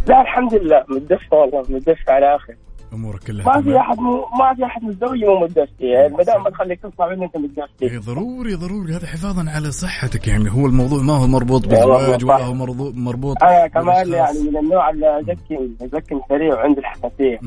[0.09, 2.55] لا الحمد لله متدفى والله متدفى على آخر.
[2.93, 6.43] أمورك كلها ما في أحد مو ما في أحد متزوج مو متدفي يعني ما دام
[6.45, 8.97] ما تخليك تطلع منه أنت متدفي إيه ضروري ضروري.
[8.97, 10.29] هذا حفاظا على صحتك.
[10.29, 12.25] يعني هو الموضوع ما هو مربوط والله بالزواج.
[12.25, 14.13] ولا هو مربوط مربوط أنا كمان.
[14.13, 17.39] يعني من النوع اللي ازكي أزكي سريع وعندي الحساسية.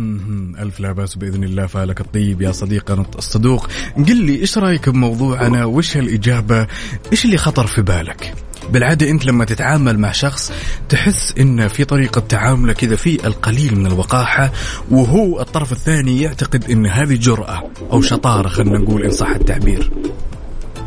[0.63, 1.65] ألف لا بأس بإذن الله.
[1.65, 3.67] فالك الطيب يا صديقنا الصدوق.
[3.97, 6.67] قل لي إيش رأيك بموضوعنا؟ وإيش الإجابة؟
[7.12, 8.34] إيش اللي خطر في بالك؟
[8.69, 10.51] بالعادة أنت لما تتعامل مع شخص
[10.89, 14.49] تحس إن في طريقة تعامله كذا في القليل من الوقاحة
[14.91, 19.91] وهو الطرف الثاني يعتقد إن هذه جرأة أو شطارة خلينا نقول إن صح التعبير.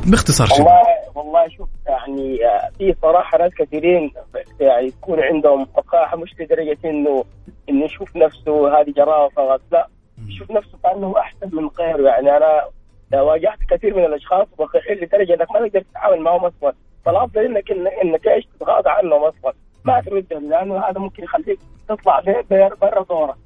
[0.07, 4.11] باختصار شديد والله والله شوف يعني آه، في صراحة ناس كثيرين
[4.61, 7.25] يعني تكون عندهم وقاحة مش لدرجة انه
[7.69, 9.89] إنه يشوف نفسه هذه جراءة فقط لا
[10.29, 12.09] يشوف نفسه كأنه أحسن من غيره.
[12.09, 16.73] يعني أنا واجهت كثير من الأشخاص وخير لدرجة إنك ما تقدر تتعامل معهم أصلا.
[17.05, 17.71] فالافضل انك
[18.05, 19.53] انك إيش تتغاضى عنهم أصلا
[19.85, 21.59] ما تردهم لأنه هذا ممكن يخليك
[21.89, 22.21] تطلع
[22.81, 23.37] برا دورك.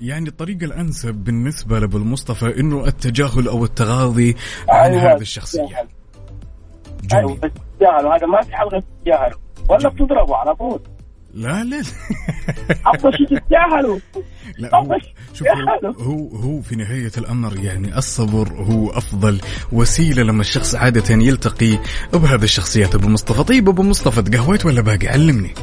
[0.00, 4.36] يعني الطريقة الأنسب بالنسبة لأبو المصطفى إنه التجاهل أو التغاضي
[4.68, 5.88] عن أيوة، هذه الشخصية.
[7.14, 10.80] أيوه بس تتجاهلوا هذا ما في حل غير تتجاهلوا ولا بتضربوا على طول.
[11.34, 11.82] لا لا.
[13.16, 13.98] شيء تتجاهلوا.
[14.58, 14.98] لا هو
[15.34, 15.48] شوف
[15.84, 19.40] هو, هو هو في نهاية الأمر يعني الصبر هو أفضل
[19.72, 21.78] وسيلة لما الشخص عادة يلتقي
[22.12, 22.94] بهذه الشخصيات.
[22.94, 25.54] أبو مصطفى طيب أبو مصطفى تقهويت ولا باقي؟ علمني.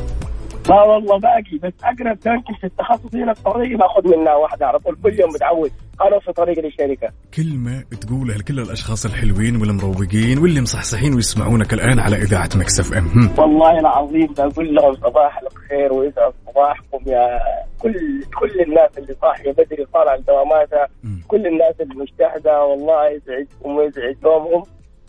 [0.70, 4.80] لا والله باقي بس أقرب يمكن في التخصص هنا في طريقي باخذ منها واحدة على
[4.80, 7.14] طول كل يوم بتعود أنا في طريقي للشركة.
[7.34, 13.30] كلمة تقولها لكل الأشخاص الحلوين والمروقين واللي مصحصحين ويسمعونك الآن على إذاعة مكسف أم.
[13.38, 17.40] والله العظيم بقول لهم صباح الخير ويسعد صباحكم يا
[17.80, 17.94] كل
[18.40, 20.88] كل الناس اللي صاحية بدري طالعه لدواماتها
[21.28, 24.64] كل الناس المجتهدة والله يسعدكم ويسعد يومهم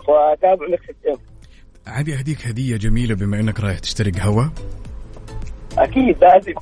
[0.09, 1.17] وتابعوا مكسف ام.
[1.87, 4.53] عادي أهديك هدية جميلة بما أنك رايح تشتري قهوة.
[5.85, 6.53] أكيد لازم.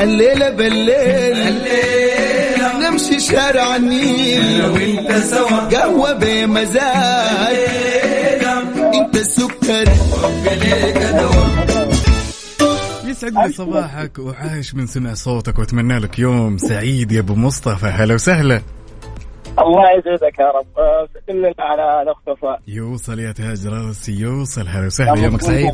[0.00, 4.64] الليلة بالليل الليل نمشي شارع النيل.
[4.64, 5.58] وانت سوا.
[5.58, 7.56] قهوة بمزاج.
[8.94, 9.88] انت السكر.
[13.04, 14.18] يسعد لي صباحك.
[14.18, 17.86] وعايش من سمع صوتك وأتمنى لك يوم سعيد يا أبو مصطفى.
[17.86, 18.60] هلا وسهلا.
[19.58, 20.66] الله يسعدك يا رب.
[21.26, 24.68] سلم على الاخت وفاء يوصل يا تاج راسي يوصل.
[24.68, 25.24] هلا وسهلا.
[25.24, 25.72] يومك سعيد.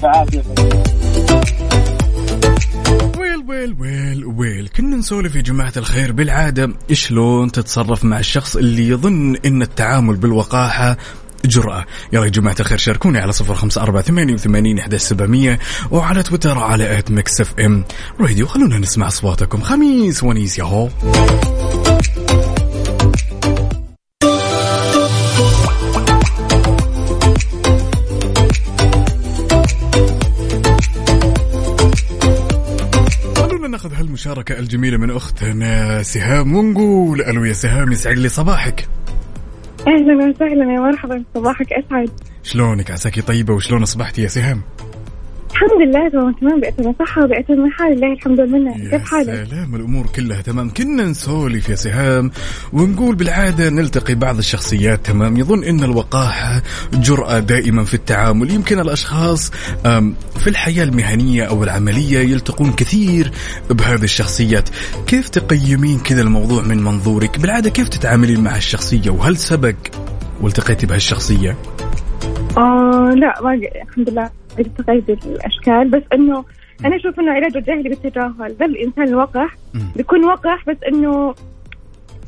[3.19, 4.69] ويل ويل ويل ويل.
[4.77, 10.97] كنا نسولف يا جماعة الخير بالعادة شلون تتصرف مع الشخص اللي يظن إن التعامل بالوقاحة
[11.45, 11.85] جرأة.
[12.13, 15.59] يلا يا جماعة الخير شاركوني على صفر خمسة أربعة ثمانية وثمانين إحداش سبعمية
[15.91, 17.85] وعلى تويتر على at Mix FM
[18.21, 19.61] Radio خلونا نسمع أصواتكم.
[19.61, 20.89] خميس ونيس ياهو.
[20.89, 22.38] خلونا
[34.29, 38.89] ناخذ هالمشاركة الجميلة من أختنا سهام ونقول ألو يا سهام يسعد لي صباحك.
[39.87, 42.11] أهلا وسهلا يا مرحبا صباحك أسعد.
[42.43, 44.63] شلونك؟ عساكي طيبة وشلون أصبحتي يا سهام؟
[45.59, 50.07] الحمد لله تمام تمام بأتم صحة وبأتم حال الله الحمد لله كيف حالك؟ سلام الأمور
[50.07, 50.71] كلها تمام.
[50.71, 52.31] كنا نسولف يا سهام
[52.73, 55.37] ونقول بالعادة نلتقي بعض الشخصيات تمام.
[55.37, 56.63] يظن إن الوقاحه
[56.95, 58.51] جرأة دائما في التعامل.
[58.51, 59.53] يمكن الأشخاص
[59.87, 63.33] أم، في الحياة المهنية أو العملية يلتقون كثير
[63.71, 64.69] بهذه الشخصيات.
[65.07, 69.75] كيف تقيمين كذا الموضوع من منظورك؟ بالعادة كيف تتعاملين مع الشخصية؟ وهل سبق
[70.41, 71.57] والتقيتي بهالشخصية؟
[72.59, 74.31] آه لا ما الحمد لله.
[74.59, 76.45] التقيت الأشكال بس إنه
[76.85, 79.57] أنا أشوف إنه علاج الجاهلي بالتجاهل ذا الإنسان الوقح
[79.97, 81.35] بيكون وقح بس إنه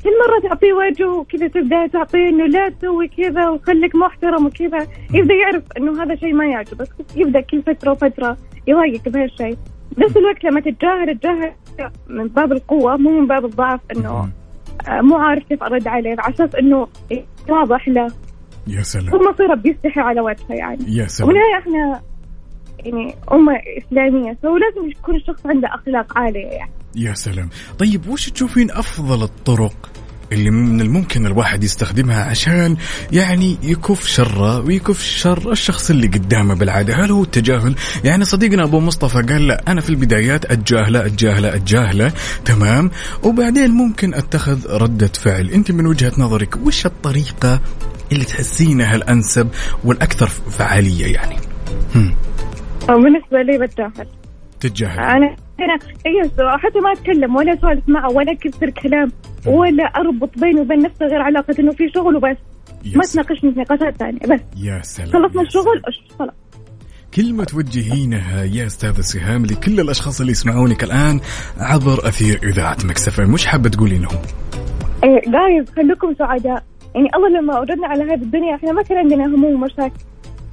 [0.04, 4.86] كل مرة تعطيه وجه وكذا تبدأ تعطيه إنه لا تسوي كذا وخليك محترم وكذا.
[5.14, 9.56] يبدأ يعرف إنه هذا شيء ما يعجبك يبدأ كل فترة وفترة يضايقك بهالشيء.
[9.96, 11.52] بنفس الوقت لما تتجاهل تجاهل
[12.08, 14.28] من باب القوة مو من باب الضعف إنه
[14.88, 16.88] آه، مو عارف كيف أرد عليه على أساس إنه
[17.48, 18.08] واضح له.
[18.66, 19.10] يا سلام.
[19.10, 20.96] ثم مصيره بيستحي على وجهه يعني.
[20.96, 21.30] يا سلام.
[21.30, 22.00] وبالنهاية إحنا
[22.78, 26.70] يعني أمة إسلامية فلازم يكون الشخص عنده أخلاق عالية يعني.
[26.96, 27.48] يا سلام.
[27.78, 29.90] طيب وش تشوفين أفضل الطرق
[30.32, 32.76] اللي من الممكن الواحد يستخدمها عشان
[33.12, 38.80] يعني يكف شره ويكف شر الشخص اللي قدامه بالعادة؟ هل هو التجاهل؟ يعني صديقنا أبو
[38.80, 42.12] مصطفى قال لا أنا في البدايات أتجاهله أتجاهله أتجاهله.
[42.44, 42.90] تمام.
[43.22, 45.50] وبعدين ممكن أتخذ ردة فعل.
[45.50, 47.60] أنت من وجهة نظرك وش الطريقة
[48.12, 49.48] اللي تحسينها الانسب
[49.84, 51.36] والأكثر فعالية يعني.
[51.94, 52.14] هم.
[52.88, 54.06] بالنسبة لي بتجاهل
[54.60, 54.98] تتجاهل.
[54.98, 59.12] أنا أنا أيوه حتى ما أتكلم ولا أسولف معه ولا أكثر كلام
[59.46, 62.36] ولا أربط بيني وبين نفسي غير علاقة إنه في شغل وبس.
[62.96, 64.40] ما تناقشني في نقاشات ثانية بس.
[64.56, 65.82] يا سلام خلصنا الشغل
[66.18, 66.34] خلاص.
[67.14, 71.20] كلمة توجهينها يا أستاذة سهام لكل الأشخاص اللي يسمعونك الآن
[71.58, 74.18] عبر أثير إذاعة مكسفة مش حابة تقولي لهم؟
[75.04, 76.64] إيه جايز خليكم سعداء.
[76.94, 79.94] يعني الله لما وجدنا على هذه الدنيا إحنا ما كان عندنا هموم ومشاكل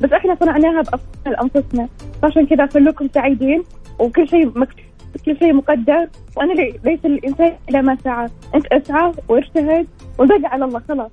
[0.02, 1.88] بس إحنا صنعناها بافعال أنفسنا.
[2.22, 3.64] فعشان كذا خليكم سعيدين
[4.00, 4.86] وكل شيء مكتوب
[5.26, 6.08] كل شيء مقدر.
[6.38, 8.28] وأنا لي- ليس الإنسان إلا ما سعى.
[8.56, 9.88] أنت أسعى واجتهد
[10.20, 11.12] والباقي على الله خلاص.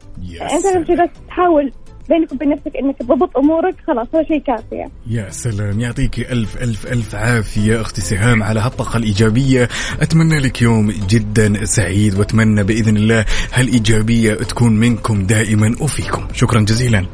[0.52, 1.72] أنت اهم شيء بس تحاول
[2.08, 4.92] بينك وبين نفسك إنك تضبط أمورك خلاص هذا شيء كافي يعني.
[5.06, 9.68] يا سلام يعطيكي ألف ألف ألف عافية أختي سهام على هالطاقة الإيجابية.
[10.00, 16.28] أتمنى لك يوم جدا سعيد وأتمنى بإذن الله هالإيجابية تكون منكم دائما وفيكم.
[16.32, 17.06] شكرا جزيلا.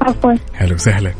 [0.00, 0.34] عفوا.
[0.52, 1.12] هلا وسهلا.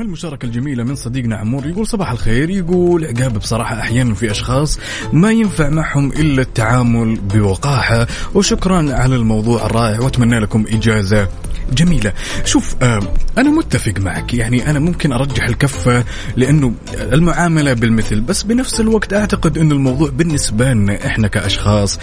[0.00, 1.66] هالمشاركة الجميلة من صديقنا عمور.
[1.66, 2.50] يقول صباح الخير.
[2.50, 4.78] يقول عقاب بصراحة أحيانا في أشخاص
[5.12, 8.06] ما ينفع معهم إلا التعامل بوقاحة.
[8.34, 10.00] وشكرا على الموضوع الرائع.
[10.00, 11.28] وأتمنى لكم إجازة
[11.72, 12.12] جميلة.
[12.44, 13.00] شوف آه
[13.38, 14.34] أنا متفق معك.
[14.34, 16.04] يعني أنا ممكن أرجح الكفة
[16.36, 18.20] لأنه المعاملة بالمثل.
[18.20, 21.98] بس بنفس الوقت أعتقد أن الموضوع بالنسبة لنا إحنا كأشخاص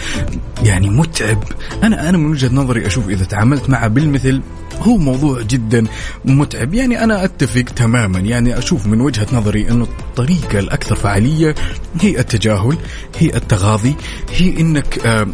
[0.62, 1.44] يعني متعب.
[1.82, 4.42] أنا أنا من وجهة نظري أشوف إذا تعاملت معه بالمثل
[4.82, 5.84] هو موضوع جدا
[6.24, 6.74] متعب.
[6.74, 8.18] يعني أنا أتفق تماما.
[8.18, 11.54] يعني أشوف من وجهة نظري أنه الطريقة الأكثر فعالية
[12.00, 12.76] هي التجاهل
[13.18, 13.94] هي التغاضي
[14.36, 15.26] هي أنك آه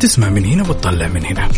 [0.00, 1.48] تسمع من هنا وتطلع من هنا.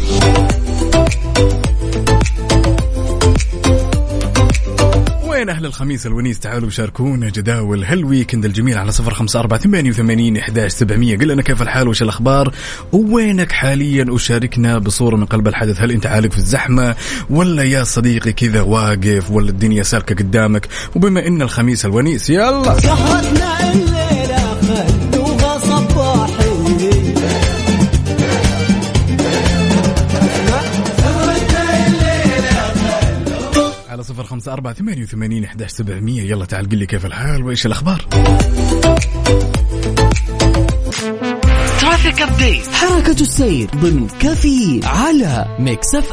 [5.42, 9.90] وين أهل الخميس الونيس؟ تعالوا شاركونا جداول هال weekend الجميل على صفر خمسة أربعة ثمانية
[9.90, 11.18] وثمانين إحداش سبعمية.
[11.18, 12.55] قل لنا كيف الحال وش الأخبار؟
[12.92, 15.81] ووينك حاليا؟ وشاركنا بصورة من قلب الحدث.
[15.81, 16.94] هل أنت عالق في الزحمة؟
[17.31, 23.91] ولا يا صديقي كذا واقف؟ ولا الدنيا سالكة قدامك؟ وبما إن الخميس الونيس يلا!
[34.33, 36.23] خمسة أربعة ثمانية وثمانين إحداش سبعمية.
[36.23, 38.07] يلا تعال قل لي كيف الحال وإيش الأخبار؟
[41.81, 46.12] traffic update حركة السير ضمن كافيين على Mix F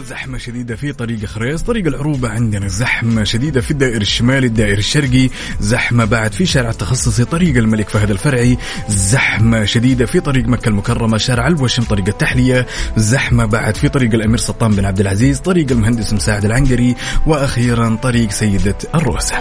[0.00, 5.28] زحمة شديدة في طريق خريص طريق العروبة عندنا زحمة شديدة في الدائر الشمالي الدائر الشرقي
[5.60, 8.58] زحمة بعد في شارع التخصصي طريق الملك فهد الفرعي
[8.88, 14.38] زحمة شديدة في طريق مكة المكرمة شارع الوشم طريق التحلية زحمة بعد في طريق الأمير
[14.38, 19.34] سلطان بن عبد العزيز طريق المهندس مساعد العنقري وأخيرا طريق سيدة الروسة.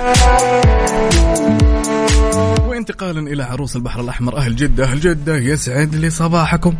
[2.67, 6.75] وانتقالا إلى عروس البحر الأحمر أهل جدة أهل جدة يسعد لي صباحكم.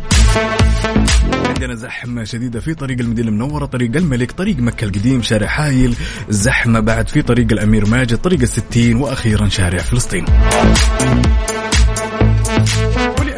[1.60, 5.96] عندنا زحمة شديدة في طريق المدينة المنورة طريق الملك طريق مكة القديم شارع حايل.
[6.28, 10.24] زحمة بعد في طريق الأمير ماجد طريق الستين وأخيرا شارع فلسطين.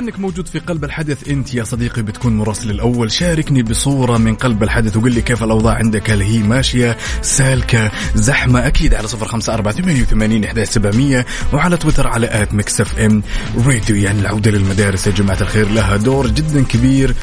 [0.02, 1.28] ولأنك موجود في قلب الحدث.
[1.28, 3.12] أنت يا صديقي بتكون مراسل الأول.
[3.12, 8.66] شاركني بصورة من قلب الحدث وقل لي كيف الأوضاع عندك؟ هل هي ماشية؟ سالكة؟ زحمة؟
[8.66, 13.22] أكيد على صفر خمسة أربعة ثمانية وثمانين إحداش سبعمية وعلى تويتر على at Mix FM
[13.66, 13.96] Radio.
[13.96, 17.14] يعني العودة للمدارس يا جماعة الخير لها دور جدا كبير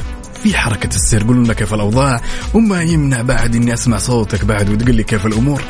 [0.42, 1.22] في حركة السير.
[1.22, 2.20] قولوا لنا كيف الأوضاع
[2.54, 5.62] وما يمنع بعد إني أسمع صوتك بعد وتقول لي كيف الأمور.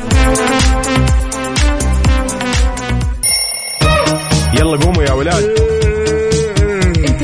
[4.53, 5.43] يلا قوموا يا ولاد.
[5.43, 5.70] انت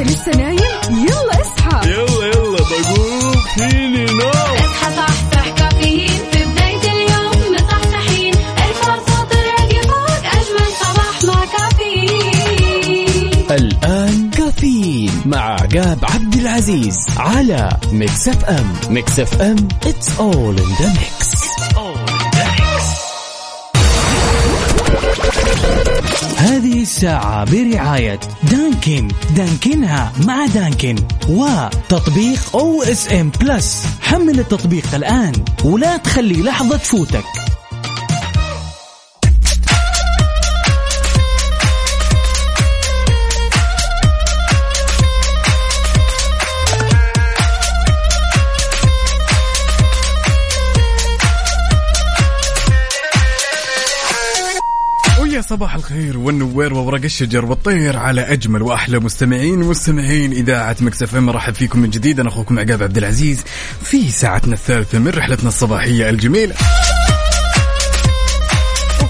[0.08, 1.90] لسه نايم؟ يلا اصحى.
[1.90, 8.34] يلا يلا بقوم فيني نوم اصحى صحصح كافيين في بداية اليوم مصحصحين.
[8.34, 13.32] الفرصة تراك فوق أجمل صباح مع كافيين.
[13.52, 18.74] الآن كافيين مع عقاب عبد العزيز على Mix FM.
[18.90, 21.27] Mix FM it's all in the mix.
[26.38, 28.20] هذه الساعة برعاية
[28.52, 29.08] دانكن.
[29.36, 30.96] دانكنها مع دانكن.
[31.30, 35.34] وتطبيق OSN Plus حمل التطبيق الآن
[35.66, 37.47] ولا تخلي لحظة تفوتك.
[55.58, 61.26] صباح الخير والنوير وورق الشجر والطير على أجمل وأحلى مستمعين مستمعين إذاعة مكسف إم.
[61.26, 63.44] مرحب فيكم من جديد أنا أخوكم عقاب عبد العزيز
[63.82, 66.56] في ساعتنا الثالثة من رحلتنا الصباحية الجميلة.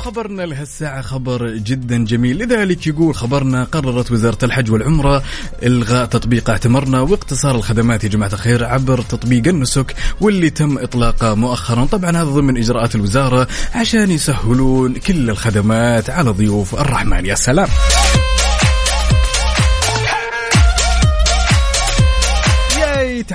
[0.07, 2.37] وخبرنا لهالساعة خبر جدا جميل.
[2.37, 5.23] لذلك يقول خبرنا قررت وزارة الحج والعمرة
[5.63, 11.85] إلغاء تطبيق اعتمرنا واقتصار الخدمات يا جماعة الخير عبر تطبيق النسك واللي تم إطلاقه مؤخرا.
[11.85, 17.25] طبعا هذا ضمن إجراءات الوزارة عشان يسهلون كل الخدمات على ضيوف الرحمن.
[17.25, 17.67] يا سلام.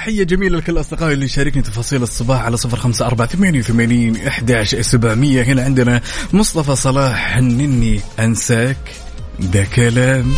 [0.03, 4.75] تحية جميلة لكل أصدقائي اللي شاركني تفاصيل الصباح على صفر خمسة أربعة ثمانية وثمانين إحداش
[4.75, 6.01] سبعمية هنا عندنا
[6.33, 7.35] مصطفى صلاح.
[7.35, 8.77] حنني أنساك
[9.39, 10.35] ده كلام.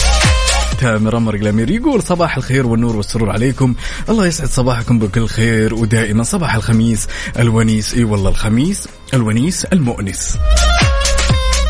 [0.80, 3.74] تامر أمر الأمير يقول صباح الخير والنور والسرور عليكم.
[4.08, 6.22] الله يسعد صباحكم بكل خير ودائما.
[6.22, 7.08] صباح الخميس
[7.38, 10.38] الونيس إي والله الخميس الونيس المؤنس.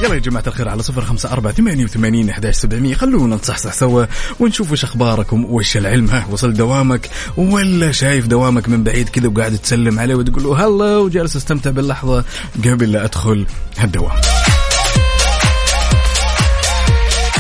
[0.05, 2.95] يلا يا جماعة الخير على صفر خمسة أربعة ثمانية وثمانين أحداش سبعمية.
[2.95, 4.07] خلونا نصحصح سوا
[4.41, 6.07] ونشوف وش أخباركم وش العلم.
[6.11, 10.97] ها وصل دوامك ولا شايف دوامك من بعيد كذا وقاعد تسلم عليه وتقول له هلا
[10.97, 12.25] وجالس أستمتع باللحظة
[12.65, 13.47] قبل لا أدخل
[13.79, 14.17] هالدوام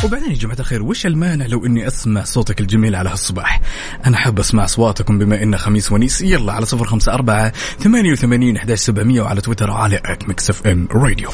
[0.04, 3.60] وبعدين يا جماعة الخير وش المانع لو إني أسمع صوتك الجميل على هالصباح؟
[4.06, 6.22] أنا حاب أسمع أصواتكم بما إنه خميس ونيس.
[6.22, 10.88] يلا على صفر خمسة أربعة ثمانية وثمانين أحداش سبعمية وعلى تويتر على at Mix FM
[10.92, 11.28] Radio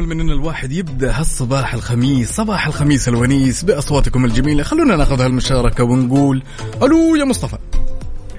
[0.00, 4.62] اجمل من إن الواحد يبدأ هالصباح الخميس صباح الخميس الونيس بأصواتكم الجميلة.
[4.62, 6.42] خلونا ناخذ هالمشاركة ونقول
[6.82, 7.58] ألو يا مصطفى.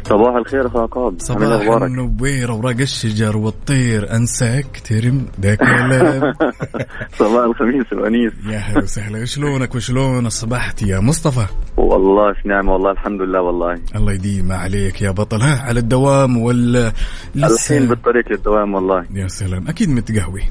[0.09, 1.15] صباح الخير اخو عقاب.
[1.19, 6.33] صباح إيه النوير اوراق الشجر والطير أنساك ترم كلام
[7.19, 8.33] صباح الخميس الونيس.
[8.45, 9.25] يا هلا وسهلا.
[9.25, 11.45] شلونك وشلون اصبحت يا مصطفى؟
[11.77, 13.79] والله في نعمة والله الحمد لله والله.
[13.95, 15.41] الله يديم عليك يا بطل.
[15.41, 16.91] ها على الدوام ولا
[17.35, 19.05] الحين بالطريق للدوام والله.
[19.13, 19.67] يا سلام.
[19.67, 20.43] أكيد متقهوي.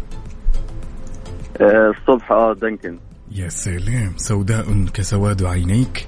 [1.61, 2.99] الصبح آه دنكن.
[3.33, 6.07] يا سلام سوداء كسواد عينيك.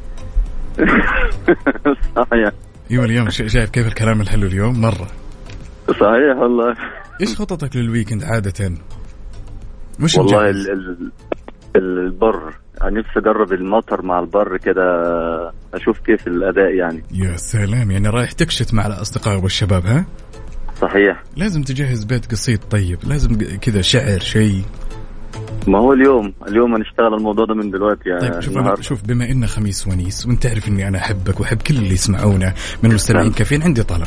[2.17, 2.51] صحيح.
[2.91, 5.07] أيوه اليوم شا- شايف كيف الكلام الحلو اليوم؟ مرة.
[5.89, 6.75] صحيح والله.
[7.21, 8.73] إيش خططك للويكند عادة؟
[10.03, 11.11] وش والله؟ ال ال
[11.77, 12.55] ال- البر.
[12.81, 14.83] يعني نفسي أجرب المطر مع البر كده
[15.75, 17.03] أشوف كيف الأداء يعني.
[17.13, 20.05] يا سلام يعني رايح تكشت مع الأصدقاء والشباب ها؟
[20.81, 21.23] صحيح.
[21.37, 24.63] لازم تجهز بيت قصيد طيب لازم كذا شعر شيء.
[25.67, 28.81] ما هو اليوم؟ اليوم هنشتغل الموضوع ده من دلوقتي يعني طيب شوف النهار.
[28.81, 32.91] شوف بما إنه خميس ونيس وأنت تعرف إني أنا أحبك وأحب كل اللي يسمعونا من
[32.91, 34.07] المستمعين كافيين عندي طلب.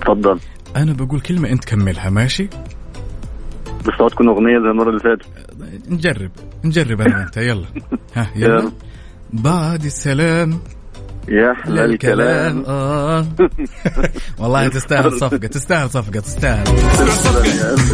[0.00, 0.38] تفضل.
[0.76, 2.48] أنا بقول كلمة أنت كملها ماشي؟
[3.80, 5.26] بس تكون أغنية زي المرة اللي فاتت.
[5.90, 6.30] نجرب
[6.64, 7.36] نجرب أنا وأنت.
[7.36, 7.66] يلا.
[8.14, 8.54] ها يلا.
[8.60, 8.72] يلا.
[9.32, 10.60] بعد السلام.
[11.28, 12.64] يا أحلى الكلام.
[12.66, 13.26] آه.
[14.40, 16.66] والله تستاهل صفقة تستاهل صفقة تستاهل.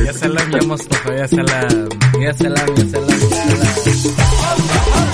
[0.07, 1.89] يا سلام يا مصطفى يا سلام.
[2.20, 5.07] يا سلام يا سلام يا سلام.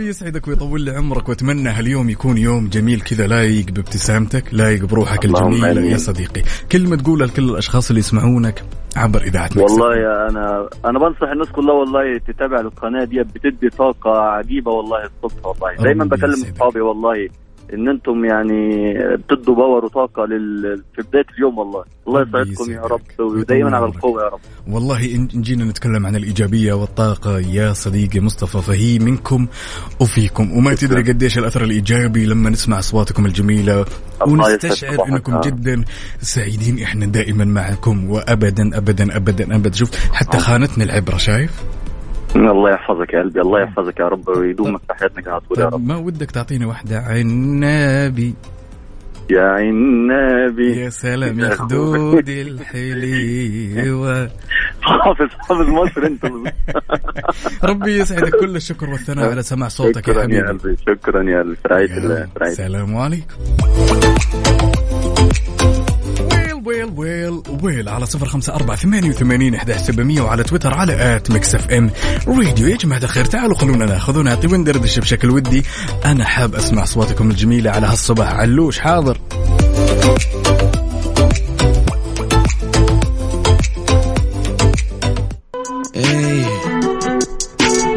[0.00, 5.24] ربي يسعدك ويطول لي عمرك وأتمنى هاليوم يكون يوم جميل كذا لايق بابتسامتك لايق بروحك
[5.24, 5.64] آمين.
[5.64, 6.42] يا صديقي
[6.72, 8.64] كلمة تقولها لكل الأشخاص اللي يسمعونك
[8.96, 9.60] عبر إذاعة مكسب.
[9.60, 14.98] والله يا أنا أنا بنصح الناس كلها والله تتابع القناة دي بتدي طاقة عجيبة والله
[15.04, 16.32] الصبح والله دايما بكلم.
[16.32, 17.28] أصحابي والله
[17.74, 20.82] إن أنتم يعني بتدوا باور وطاقة لل...
[20.96, 21.84] في بداية اليوم والله.
[22.08, 22.80] الله يسعدكم يا.
[22.80, 23.00] رب.
[23.18, 24.40] ودايما على القوة يا رب.
[24.68, 27.38] والله إن جينا نتكلم عن الإيجابية والطاقة.
[27.38, 29.46] يا صديقي مصطفى فهي منكم
[30.00, 30.56] وفيكم.
[30.56, 32.80] وما تدري قديش الأثر الإيجابي لما نسمع
[34.22, 35.08] الله يسعد ونستشعر.
[35.08, 35.40] أنكم آه.
[35.40, 35.84] جدا
[36.20, 36.82] سعيدين.
[36.82, 38.10] إحنا دائما معكم.
[38.10, 39.72] وأبدا أبدا أبدا أبدا.
[39.76, 41.62] شوف حتى خانتنا العبرة شايف؟
[42.36, 45.86] الله يحفظك يا قلبي الله يحفظك يا رب ويدومك في حياتك على طول يا رب.
[45.86, 48.34] ما ودك تعطينا واحدة عنابي.
[49.30, 50.80] يا عنابي.
[50.80, 54.30] يا سلام يا خدود الحليوة.
[54.80, 56.24] حافظ حافظ مصر أنت.
[57.70, 60.48] ربي يسعدك كل الشكر والثناء على سماع صوتك يا شكرا يا حبيبي.
[60.48, 61.56] قلبي شكرا يا قلبي.
[61.88, 63.34] في الله رعاية السلام عليكم.
[66.84, 71.30] well well well على صفر خمسة أربعة ثمانية وثمانين إحدى سبعمية وعلى تويتر على at
[71.30, 71.90] Mix FM
[72.28, 72.68] راديو.
[72.68, 75.64] يا جماعة الخير تعالوا خلونا ناخذ ونعطي وندردش بشكل ودي.
[76.04, 78.32] أنا حاب أسمع أصواتكم الجميلة على هالصباح.
[78.32, 79.18] علوش حاضر.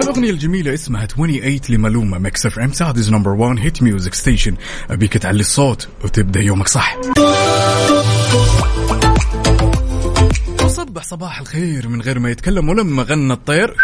[0.04, 2.18] الأغنية الجميلة اسمها 28 لملومة.
[2.18, 4.56] Mix FM Saudi's number 1 hit music station
[4.90, 6.98] أبيك تعلي الصوت وتبدأ يومك صح.
[10.94, 13.76] وصبح صباح الخير من غير ما يتكلم ولما غنى الطير.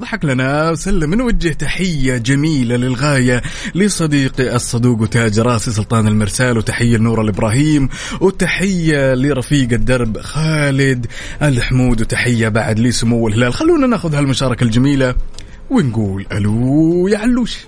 [0.00, 3.42] ضحك لنا وسلم نوجه تحية جميلة للغاية
[3.74, 7.88] لصديقي الصدوق وتاج راسي سلطان المرسال وتحية لنور الإبراهيم
[8.20, 11.06] وتحية لرفيق الدرب خالد
[11.42, 13.54] الحمود وتحية بعد لسمو الهلال.
[13.54, 15.14] خلونا ناخذ هالمشاركة الجميلة
[15.70, 17.58] ونقول ألو يا علوش.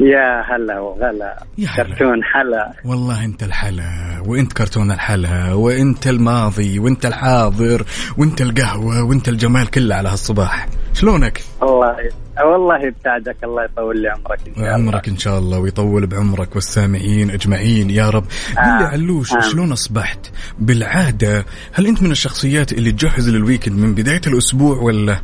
[0.00, 1.42] يا هلا وغلا.
[1.58, 1.84] يا هلا.
[1.84, 2.72] كرتون حلا.
[2.84, 7.84] والله انت الحلا وانت كرتون الحلا وانت الماضي وانت الحاضر
[8.18, 10.68] وانت القهوة وانت الجمال كله على هالصباح.
[10.92, 11.96] شلونك؟ الله
[12.44, 14.72] والله يبتعدك الله يطول لي عمرك إن شاء الله.
[14.74, 18.24] عمرك إن شاء الله ويطول بعمرك والسامعين أجمعين يا رب.
[18.56, 19.40] قل لي علوش آه.
[19.40, 25.20] شلون أصبحت؟ بالعادة هل أنت من الشخصيات اللي تجهز لل weekend من بداية الأسبوع ولا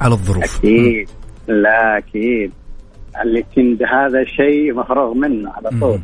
[0.00, 1.08] على الظروف؟ أكيد.
[1.48, 2.52] لا أكيد.
[3.22, 6.00] ال weekend هذا شيء مفروغ منه على طول.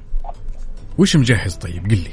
[0.99, 2.11] وش مجهز طيب؟ قل لي.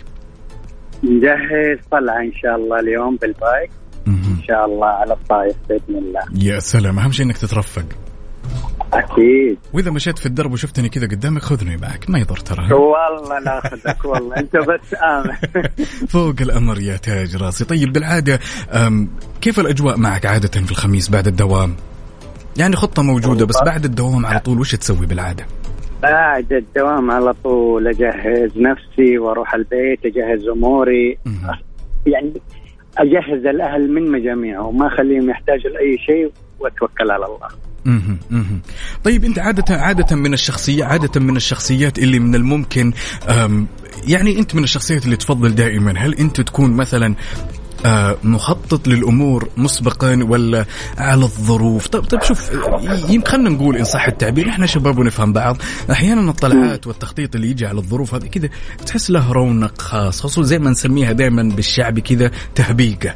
[1.03, 3.71] نجهز طلعة إن شاء الله اليوم بالبايك.
[4.07, 6.21] إن شاء الله على الطايف بإذن الله.
[6.35, 6.99] يا سلام.
[6.99, 7.85] أهم شيء إنك تترفق.
[8.93, 9.57] أكيد.
[9.73, 12.09] وإذا مشيت في الدرب وشفتني كذا قدامك خذني معك.
[12.09, 12.73] ما يضر ترى.
[12.73, 14.37] والله ناخذك والله.
[14.37, 15.35] أنت بس آمن.
[16.13, 17.65] فوق الأمر يا تاج راسي.
[17.65, 18.39] طيب بالعادة
[19.41, 21.75] كيف الأجواء معك عادة في الخميس بعد الدوام؟
[22.57, 25.45] يعني خطة موجودة بس بعد الدوام على طول وش تسوي بالعادة؟
[26.03, 31.17] بعد الدوام على طول أجهز نفسي وأروح البيت أجهز أموري.
[32.05, 32.33] يعني
[32.97, 37.47] أجهز الأهل من مجاميعهم وما أخليهم يحتاجوا لاي شيء وأتوكل على الله.
[39.03, 42.93] طيب أنت عادة عادة من الشخصيه عادة من الشخصيات اللي من الممكن
[44.07, 47.15] يعني أنت من الشخصيات اللي تفضل دائما هل أنت تكون مثلا
[48.23, 50.65] مخطط للأمور مسبقا ولا
[50.97, 52.51] على الظروف؟ طيب طيب شوف
[53.09, 55.57] يمكن خلينا نقول إن صح التعبير إحنا شباب ونفهم بعض.
[55.91, 58.49] أحيانا الطلعات والتخطيط اللي يجي على الظروف هذه كذا
[58.85, 63.13] تحس له رونق خاص خصوصا زي ما نسميها دائما بالشعبي كذا تهبيقة.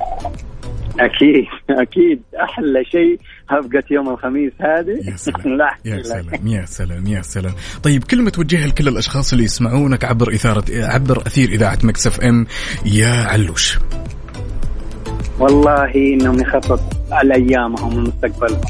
[0.99, 2.22] أكيد أكيد.
[2.43, 5.11] أحلى شيء هبقه يوم الخميس هذه.
[5.11, 7.53] يا سلام لا يا سلام يا سلام يا سلام.
[7.84, 12.47] طيب كلمة توجهها لكل الأشخاص اللي يسمعونك عبر إثارة عبر أثير إذاعة مكسف أم
[12.86, 13.80] يا علوش.
[15.39, 16.81] والله إنهم يخطط
[17.11, 18.61] على ايامهم ومستقبلهم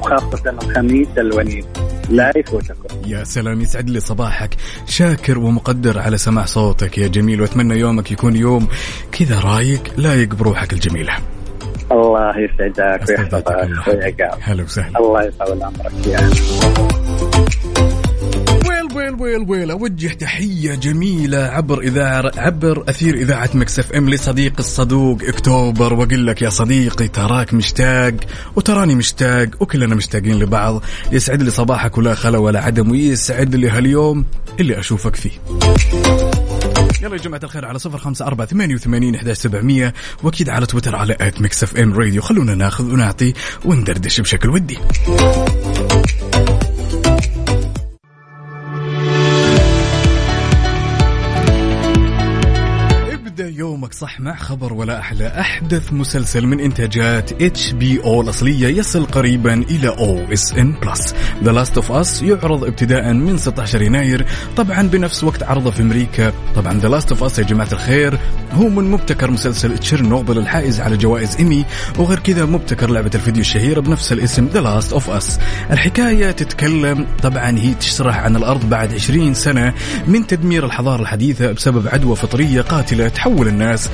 [0.00, 1.64] وخاصة الخميس الونيس.
[2.10, 4.50] لا يفوتكم يا سلام يسعد لي صباحك.
[4.86, 7.40] شاكر ومقدر على سماع صوتك يا جميل.
[7.40, 8.68] وأتمنى يومك يكون يوم
[9.12, 11.12] كذا رايق لايق بروحك الجميلة.
[11.92, 13.48] الله يسعدك ويحفظك.
[13.48, 14.98] أخوي عقاب هلا وسهلا.
[14.98, 16.06] الله يطول عمرك.
[16.06, 16.30] يا
[18.94, 25.22] well well well أوجه تحية جميلة عبر إذاعة عبر أثير إذاعة Mix FM لصديق الصدوق
[25.22, 28.14] أكتوبر وأقول لك يا صديقي تراك مشتاق
[28.56, 30.82] وتراني مشتاق وكلنا مشتاقين لبعض.
[31.12, 34.24] يسعد لي صباحك ولا خلا ولا عدم ويسعد لي هاليوم
[34.60, 35.30] اللي أشوفك فيه.
[37.02, 40.96] يلا يا جماعة الخير على صفر خمسة أربعة ثمانية وثمانين إحدى سبعمية وأكيد على تويتر
[40.96, 43.34] على at Mix FM Radio خلونا ناخذ ونعطي
[43.64, 44.78] وندردش بشكل ودي.
[54.00, 60.72] صح مع خبر ولا أحلى أحدث مسلسل من إنتاجات HBO الأصلية يصل قريبا إلى OSN
[60.72, 61.14] Plus
[61.44, 64.26] The Last of Us يعرض ابتداء من 16 يناير
[64.56, 66.32] طبعا بنفس وقت عرضه في أمريكا.
[66.56, 68.18] طبعا The Last of Us يا جماعة الخير
[68.52, 71.64] هو من مبتكر مسلسل تشيرنوبل الحائز على جوائز إيمي
[71.98, 75.38] وغير كذا مبتكر لعبة الفيديو الشهيرة بنفس الاسم The Last of Us
[75.70, 79.74] الحكاية تتكلم طبعا هي تشرح عن الأرض بعد 20 سنة
[80.06, 83.89] من تدمير الحضارة الحديثة بسبب عدوى فطرية قاتلة تحول الناس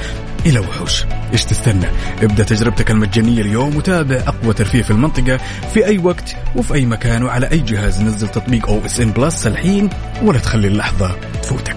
[0.46, 1.04] إلى وحوش.
[1.32, 1.86] إيش تستنى؟
[2.22, 5.36] ابدأ تجربتك المجانية اليوم وتابع أقوى ترفيه في المنطقة
[5.74, 9.90] في أي وقت وفي أي مكان وعلى أي جهاز نزل تطبيق OSN Plus الحين
[10.22, 11.76] ولا تخلي اللحظة تفوتك.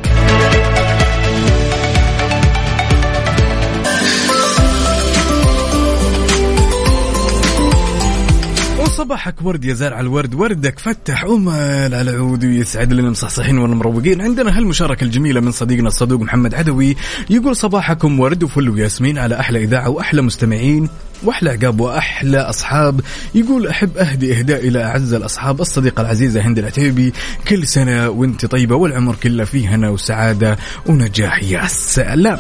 [9.00, 14.22] وصباحك ورد يا زارع الورد وردك فتح امل على عود ويسعد لنا مصحصحين ولا مروقين
[14.22, 16.96] عندنا هالمشاركة الجميلة من صديقنا الصدوق محمد عدوي
[17.30, 20.90] يقول صباحكم ورد وفل وياسمين على أحلى إذاعة وأحلى مستمعين
[21.24, 23.02] وأحلى عقاب وأحلى أصحاب.
[23.36, 27.14] يقول أحب أهدي إهداء إلى أعز الأصحاب الصديقة العزيزة هند العتيبي
[27.48, 32.38] كل سنة وأنت طيبة والعمر كله فيه هنا وسعادة ونجاح يا سلام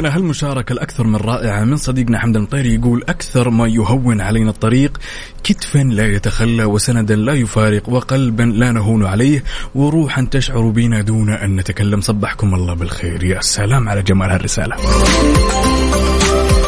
[0.00, 4.98] عندنا هالمشاركة الأكثر من رائعة من صديقنا حمد المطيري يقول أكثر ما يهون علينا الطريق
[5.44, 9.44] كتفا لا يتخلى وسندا لا يفارق وقلبا لا نهون عليه
[9.74, 12.00] وروحا تشعر بنا دون أن نتكلم.
[12.00, 13.24] صبحكم الله بالخير.
[13.24, 14.76] يا سلام على جمال هالرسالة.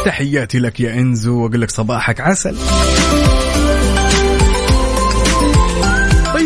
[0.05, 1.43] تحياتي لك يا إنزو.
[1.43, 2.55] وأقول لك صباحك عسل.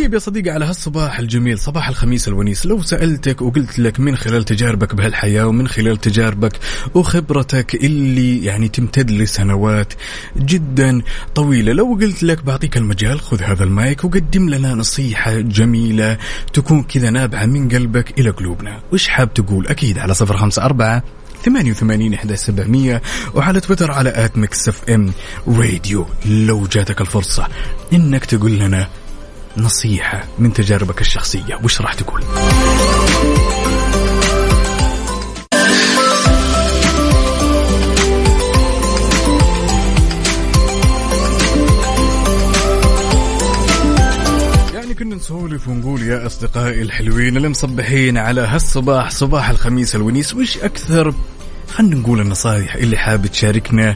[0.08, 4.44] طيب يا صديقي على هالصباح الجميل صباح الخميس الونيس لو سألتك وقلت لك من خلال
[4.44, 6.52] تجاربك بهالحياة ومن خلال تجاربك
[6.94, 9.94] وخبرتك اللي يعني تمتد لسنوات
[10.38, 11.02] جدا
[11.36, 16.18] طويلة لو قلت لك بعطيك المجال خذ هذا المايك وقدم لنا نصيحة جميلة
[16.54, 18.82] تكون كذا نابعة من قلبك إلى قلوبنا.
[18.94, 21.04] وش حاب تقول؟ أكيد على صفر خمسة أربعة
[21.46, 23.02] 88 11700
[23.34, 25.12] وعلى تويتر على at Mix FM
[25.48, 26.06] Radio.
[26.26, 27.48] لو جاتك الفرصة
[27.94, 28.88] إنك تقول لنا
[29.58, 32.24] نصيحة من تجاربك الشخصية وش راح تقول؟
[44.74, 50.58] يعني كنا نسولف ونقول يا أصدقائي الحلوين اللي مصبحين على هالصباح صباح الخميس الونيس وش
[50.58, 51.14] أكثر
[51.70, 53.96] خلينا نقول النصائح اللي حاب تشاركنا.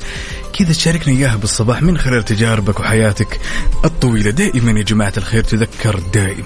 [0.54, 3.40] كذا تشاركنا إياها بالصباح من خلال تجاربك وحياتك
[3.86, 4.32] الطويلة.
[4.32, 6.46] دائما يا جماعة الخير تذكر دائم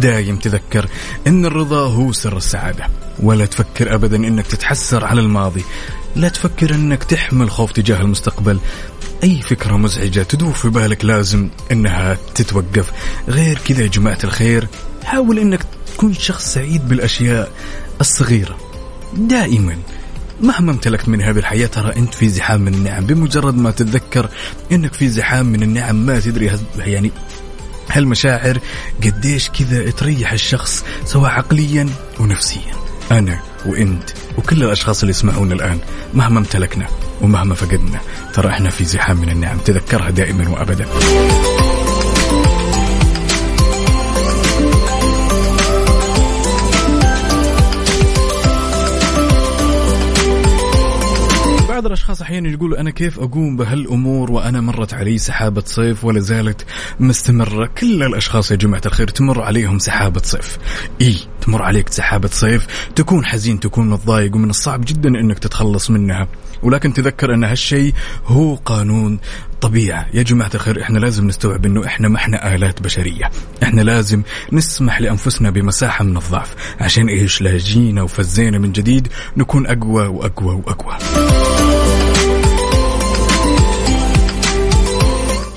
[0.00, 0.88] دايم تذكر
[1.26, 2.86] إن الرضا هو سر السعادة.
[3.22, 5.64] ولا تفكر ابدا إنك تتحسر على الماضي.
[6.16, 8.58] لا تفكر إنك تحمل خوف تجاه المستقبل.
[9.24, 12.92] أي فكرة مزعجة تدور في بالك لازم إنها تتوقف.
[13.28, 14.68] غير كذا يا جماعة الخير
[15.04, 15.60] حاول إنك
[15.94, 17.52] تكون شخص سعيد بالأشياء
[18.00, 18.58] الصغيرة.
[19.14, 19.76] دائما
[20.42, 23.06] مهما امتلكت من هذه الحياة ترى أنت في زحام من النعم.
[23.06, 24.28] بمجرد ما تتذكر
[24.72, 27.10] أنك في زحام من النعم ما تدري يعني
[27.90, 28.58] هالمشاعر
[29.04, 31.88] قديش كذا تريح الشخص سواء عقليا
[32.20, 32.72] ونفسيا
[33.10, 35.78] أنا وأنت وكل الأشخاص اللي يسمعونا الآن
[36.14, 36.86] مهما امتلكنا
[37.20, 38.00] ومهما فقدنا
[38.34, 39.58] ترى إحنا في زحام من النعم.
[39.58, 40.86] تذكرها دائما وأبدا.
[52.32, 56.64] أحيانا يقولوا أنا كيف أقوم بهالأمور وأنا مرت علي سحابة صيف ولا زالت
[57.00, 60.58] مستمرة؟ كل الأشخاص يا جماعة الخير تمر عليهم سحابة صيف.
[61.00, 62.66] إي تمر عليك سحابة صيف.
[62.96, 66.28] تكون حزين تكون متضايق ومن الصعب جدا إنك تتخلص منها.
[66.62, 67.94] ولكن تذكر أن هالشيء
[68.26, 69.18] هو قانون
[69.60, 73.30] طبيعة يا جماعة الخير إحنا لازم نستوعب إنه إحنا ما إحنا آلات بشرية.
[73.62, 74.22] إحنا لازم
[74.52, 76.54] نسمح لأنفسنا بمساحة من الضعف.
[76.80, 80.96] عشان إيش؟ لا جينا وفزينا من جديد نكون أقوى وأقوى وأقوى.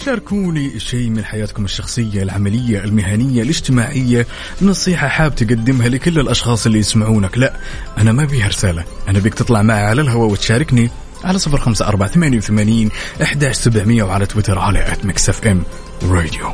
[0.06, 4.28] شاركوني شيء من حياتكم الشخصية العملية المهنية الاجتماعية
[4.62, 7.38] نصيحة حاب تقدمها لكل الأشخاص اللي يسمعونك.
[7.38, 7.53] لا
[7.97, 8.84] أنا ما بيها رسالة.
[9.08, 10.89] أنا بيك تطلع معي على الهواء وتشاركني
[11.24, 12.89] على صفر خمسة أربعة ثمانية وثمانين
[13.24, 15.06] إحداش سبعمية وعلى تويتر على at
[15.47, 15.64] FM
[16.03, 16.53] Radio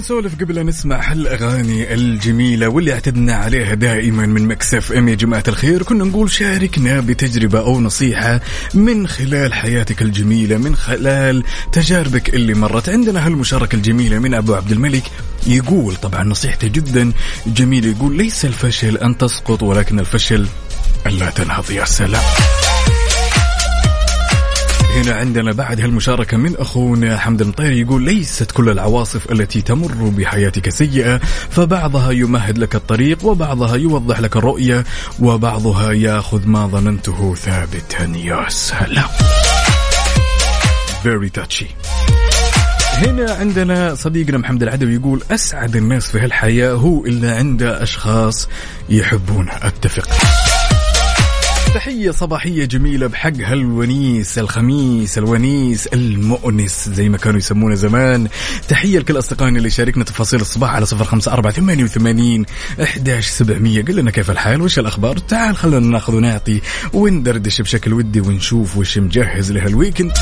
[0.00, 5.44] نسولف قبل أن نسمع هالأغاني الجميلة واللي اعتدنا عليها دائما من Mix FM يا جماعة
[5.48, 5.82] الخير.
[5.82, 8.40] كنا نقول شاركنا بتجربة أو نصيحة
[8.74, 12.88] من خلال حياتك الجميلة من خلال تجاربك اللي مرت.
[12.88, 15.04] عندنا هالمشاركة الجميلة من أبو عبد الملك.
[15.46, 17.12] يقول طبعا نصيحته جدا
[17.46, 20.46] جميلة يقول ليس الفشل أن تسقط ولكن الفشل
[21.06, 22.22] ألا تنهض يا سلام.
[24.96, 30.68] هنا عندنا بعد هالمشاركة من أخونا حمد المطير يقول ليست كل العواصف التي تمر بحياتك
[30.68, 31.18] سيئة
[31.50, 34.84] فبعضها يمهد لك الطريق وبعضها يوضح لك الرؤية
[35.20, 38.12] وبعضها ياخذ ما ظننته ثابتا.
[38.16, 39.08] يا سلام.
[41.04, 41.66] Very touchy.
[43.00, 48.48] هنا عندنا صديقنا محمد العدوي يقول أسعد الناس في هالحياة هو اللي عنده أشخاص
[48.88, 50.08] يحبونه أتفق.
[51.74, 58.28] تحية صباحية جميلة بحق هالونيس الخميس الونيس المؤنس زي ما كانوا يسمونه زمان.
[58.68, 62.46] تحية لكل أصدقائنا اللي شاركنا تفاصيل الصباح على صفر خمسة أربعة ثمانية وثمانين
[62.82, 63.82] إحداش سبعمية.
[63.82, 66.60] قل لنا كيف الحال؟ وش الأخبار؟ تعال خلونا ناخذ ونعطي
[66.92, 70.12] وندردش بشكل ودي ونشوف وش مجهز لهالويكند.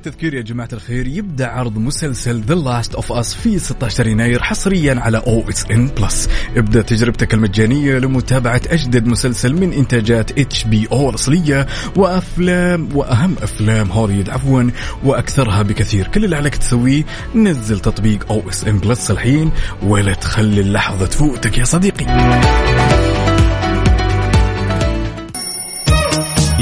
[0.00, 4.42] طبعا للتذكير يا جماعة الخير يبدأ عرض مسلسل The Last of Us في 16 يناير
[4.42, 6.28] حصريا على OSN Plus.
[6.56, 14.70] ابدأ تجربتك المجانية لمتابعة أجدد مسلسل من إنتاجات HBO الأصلية وأفلام وأهم أفلام هوليوود عفوا
[15.04, 16.06] وأكثرها بكثير.
[16.06, 19.50] كل اللي عليك تسويه نزل تطبيق OSN Plus الحين
[19.82, 22.04] ولا تخلي اللحظة تفوتك يا صديقي.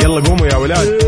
[0.02, 0.98] يلا قوموا يا ولاد.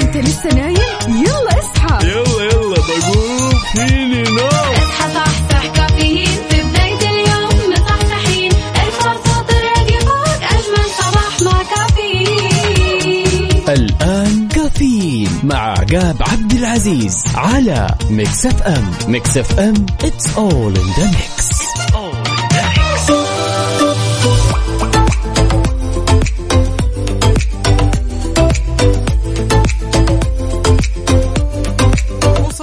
[0.00, 0.71] أنت لسه نايم؟
[1.08, 2.06] يلا اصحى.
[2.08, 4.48] يلا يلا بقوم فيني نوم.
[4.48, 6.28] اصحى صحصح كافيين.
[6.50, 8.52] في بداية اليوم مصحصحين.
[8.86, 13.62] الفرصة تراك فوق أجمل صباح مع كافيين.
[13.68, 18.90] الآن كافيين مع عقاب عبد العزيز على Mix FM.
[19.08, 21.71] Mix FM it's all in the mix.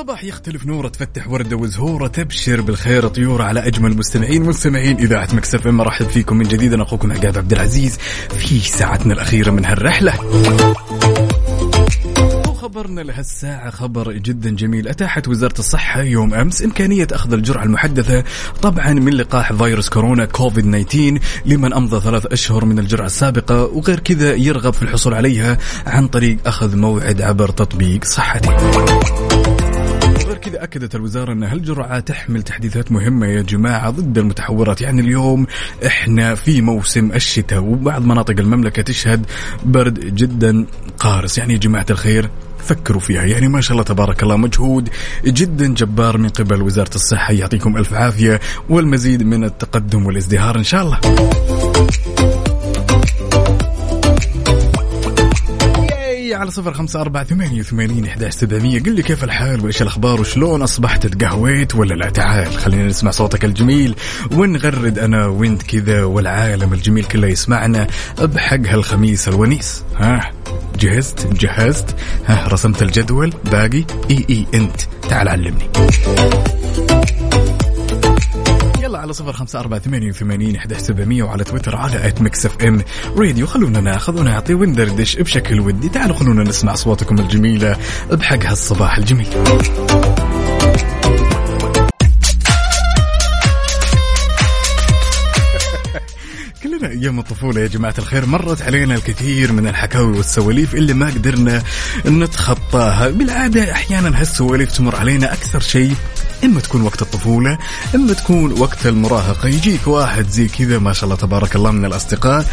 [0.10, 5.68] وصباح يختلف نوره تفتح ورده وزهوره تبشر بالخير طيور على أجمل مستمعين مستمعين إذاعة Mix
[5.68, 6.74] FM مرحب فيكم من جديد.
[6.74, 7.98] أنا أخوكم عقاب عبد العزيز
[8.40, 10.14] في ساعتنا الأخيرة من هالرحلة.
[12.50, 14.88] وخبرنا لهالساعة خبر جدا جميل.
[14.88, 18.24] أتاحت وزارة الصحة يوم أمس إمكانية أخذ الجرعة المحدثة
[18.62, 24.00] طبعا من لقاح فيروس كورونا كوفيد 19 لمن أمضى ثلاث أشهر من الجرعة السابقة وغير
[24.00, 28.50] كذا يرغب في الحصول عليها عن طريق أخذ موعد عبر تطبيق صحتي.
[30.40, 35.48] كذا أكدت الوزارة أن هالجرعة تحمل تحديثات مهمة يا جماعة ضد المتحورات؟ يعني اليوم
[35.86, 39.26] إحنا في موسم الشتاء وبعض مناطق المملكة تشهد
[39.66, 40.66] برد جدا
[41.00, 41.38] قارس.
[41.38, 42.30] يعني يا جماعة الخير
[42.60, 43.24] فكروا فيها.
[43.24, 44.90] يعني ما شاء الله تبارك الله مجهود
[45.26, 47.34] جدا جبار من قبل وزارة الصحة.
[47.34, 51.00] يعطيكم ألف عافية والمزيد من التقدم والازدهار إن شاء الله.
[56.40, 58.84] على صفر خمسة أربعة ثمانية وثمانين إحداش سبعمية.
[58.84, 63.46] قل لي كيف الحال وإيش الأخبار وشلون أصبحت تقهويت ولا لا تعال خلينا نسمع صوتك
[63.46, 63.96] الجميل
[64.32, 67.88] ونغرد أنا وإنت كذا والعالم الجميل كله يسمعنا
[68.20, 69.84] بحق هالخميس الونيس.
[69.96, 70.32] ها؟
[70.80, 71.96] جهزت؟ جهزت.
[72.26, 74.82] ها رسمت الجدول؟ باقي؟ إي إي إنت.
[75.10, 75.70] تعال علمني.
[79.00, 82.82] على صفر خمسة أربعة ثمانية وثمانين سبعمية وعلى تويتر على at Mix FM
[83.18, 83.48] Radio.
[83.48, 85.90] خلونا ناخذ ونعطي وندردش بشكل ودي.
[85.90, 87.78] تعالوا خلونا نسمع أصواتكم الجميلة
[88.12, 89.28] بحق هالصباح الجميل.
[96.64, 101.64] كلنا أيام الطفولة يا جماعة الخير مرت علينا الكثير من الحكاوي والسواليف اللي ما قدرنا
[102.06, 103.10] نتخطاها.
[103.10, 105.96] بالعادة أحيانا هالسواليف تمر علينا أكثر شيء
[106.44, 107.58] إما تكون وقت الطفولة
[107.96, 109.50] إما تكون وقت المراهقة.
[109.50, 112.46] يجيك واحد زي كذا ما شاء الله تبارك الله من الأصدقاء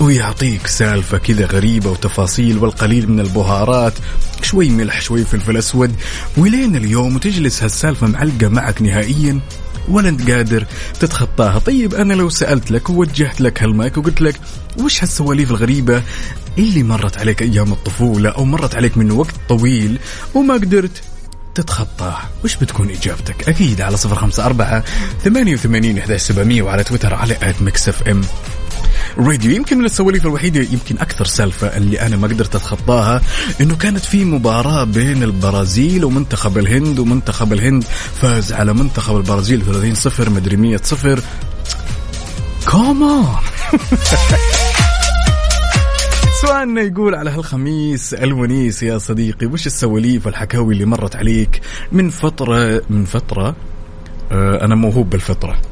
[0.00, 3.92] ويعطيك سالفة كذا غريبة وتفاصيل والقليل من البهارات
[4.42, 5.94] شوي ملح شوي فلفل أسود.
[6.36, 9.40] ولين اليوم وتجلس هالسالفة معلقة معك نهائيا
[9.88, 10.66] ولا أنت قادر
[11.00, 11.58] تتخطاها.
[11.58, 14.40] طيب أنا لو سألت لك ووجهت لك هالمايك وقلت لك
[14.78, 16.02] وش هالسواليف الغريبة
[16.58, 19.98] اللي مرت عليك أيام الطفولة أو مرت عليك من وقت طويل
[20.34, 21.02] وما قدرت
[21.54, 24.84] تتخطاها وش بتكون إجابتك؟ أكيد على صفر خمسة أربعة
[25.24, 28.20] ثمانية وثمانين إحداش سبعمية وعلى تويتر على at Mix FM
[29.18, 33.22] Radio يمكن من السواليف الوحيدة يمكن أكثر سالفة اللي أنا ما قدرت أتخطاها
[33.60, 37.84] إنه كانت في مباراة بين البرازيل ومنتخب الهند ومنتخب الهند
[38.20, 41.22] فاز على منتخب البرازيل 30 صفر مدري 100 صفر.
[42.66, 43.36] come on
[46.40, 51.60] سؤالنا يقول على هالخميس الونيس يا صديقي وش السواليف والحكاوي اللي مرت عليك
[51.92, 53.56] من فترة من فترة؟
[54.32, 55.60] آه أنا موهوب بالفطرة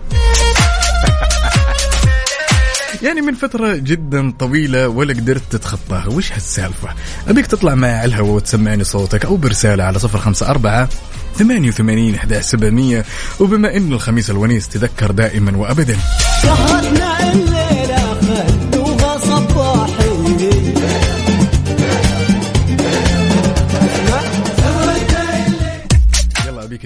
[3.02, 6.08] يعني من فترة جدا طويلة ولا قدرت تتخطاها.
[6.08, 6.88] وش هالسالفة؟
[7.28, 10.88] أبيك تطلع معي على الهواء وتسمعني صوتك أو برسالة على صفر خمسة أربعة
[11.34, 13.04] ثمانية وثمانين إحدى سبعمية.
[13.40, 15.96] وبما إن الخميس الونيس تذكر دائما وأبدا.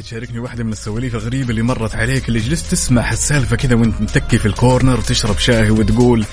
[0.03, 4.39] تشاركني واحدة من السواليف الغريبة اللي مرت عليك اللي جلست تسمع هالسالفة كذا وانت متكي
[4.39, 6.25] في الكورنر وتشرب شاي وتقول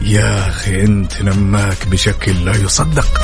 [0.00, 3.20] يا أخي أنت نماك بشكل لا يصدق.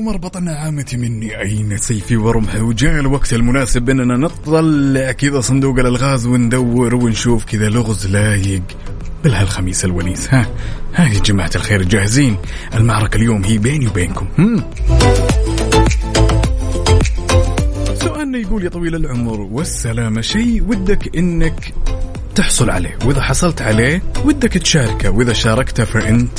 [0.00, 1.40] مربط النعامة مني.
[1.40, 5.12] أين سيفي ورمحي؟ وجاء الوقت المناسب أننا نطلع.
[5.12, 8.62] كذا صندوق الألغاز وندور ونشوف كذا لغز لايق.
[9.24, 10.46] بالهالخميس الونيس ها
[10.94, 12.36] ها يا جماعة الخير جاهزين.
[12.74, 14.26] المعركة اليوم هي بيني وبينكم.
[14.38, 14.62] هم؟
[17.94, 21.74] سؤالنا يقول يا طويل العمر والسلامة شيء ودك إنك
[22.34, 22.98] تحصل عليه.
[23.04, 25.10] وإذا حصلت عليه ودك تشاركه.
[25.10, 26.38] وإذا شاركته فأنت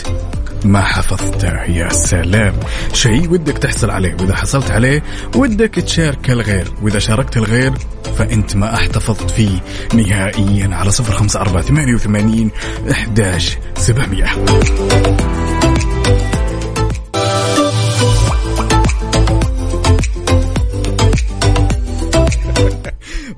[0.65, 2.53] ما حفظته يا سلام.
[2.93, 4.15] شيء ودك تحصل عليه.
[4.19, 5.03] وإذا حصلت عليه
[5.35, 6.73] ودك تشارك الغير.
[6.81, 7.73] وإذا شاركت الغير
[8.17, 9.59] فإنت ما احتفظت فيه
[9.93, 12.51] نهائيا على صفر خمسة أربعة ثمانية وثمانين
[12.91, 14.25] إحداش سبعمية.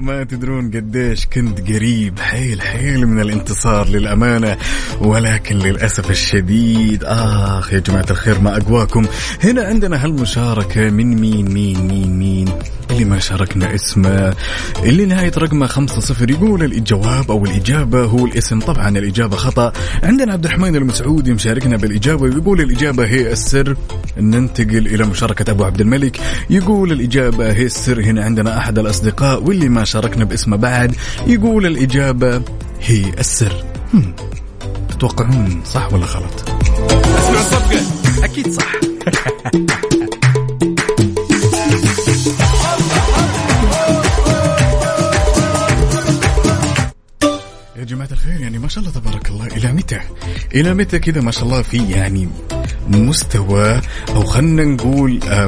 [0.02, 2.20] ما تدرون قديش كنت قريب.
[2.20, 4.58] حيل حيل من الانتصار للأمانة.
[5.02, 9.06] ولكن للأسف الشديد آخ يا جماعة الخير ما أقواكم.
[9.44, 12.50] هنا عندنا هالمشاركة من مين مين مين مين؟
[12.92, 14.34] اللي ما شاركنا اسمه.
[14.84, 18.60] اللي نهاية رقمه خمسة صفر يقول الجواب أو الإجابة هو الاسم.
[18.60, 19.74] طبعا الإجابة خطأ.
[20.04, 23.76] عندنا عبد الرحمن المسعودي مشاركنا بالإجابة ويقول الإجابة هي السر.
[24.18, 26.20] ننتقل إلى مشاركة أبو عبد الملك.
[26.50, 28.02] يقول الإجابة هي السر.
[28.02, 30.96] هنا عندنا أحد الأصدقاء واللي ما شاركنا باسمه بعد
[31.28, 32.42] يقول الإجابة
[32.82, 33.64] هي السر
[33.94, 34.14] هم.
[34.90, 36.50] تتوقعون صح ولا غلط؟
[37.40, 38.72] أسمع أكيد صح
[47.92, 50.00] جماعة الخير يعني ما شاء الله تبارك الله إلى متى؟
[50.56, 52.30] إلى متى كذا ما شاء الله في يعني
[52.88, 55.48] مستوى أو خلنا نقول آه،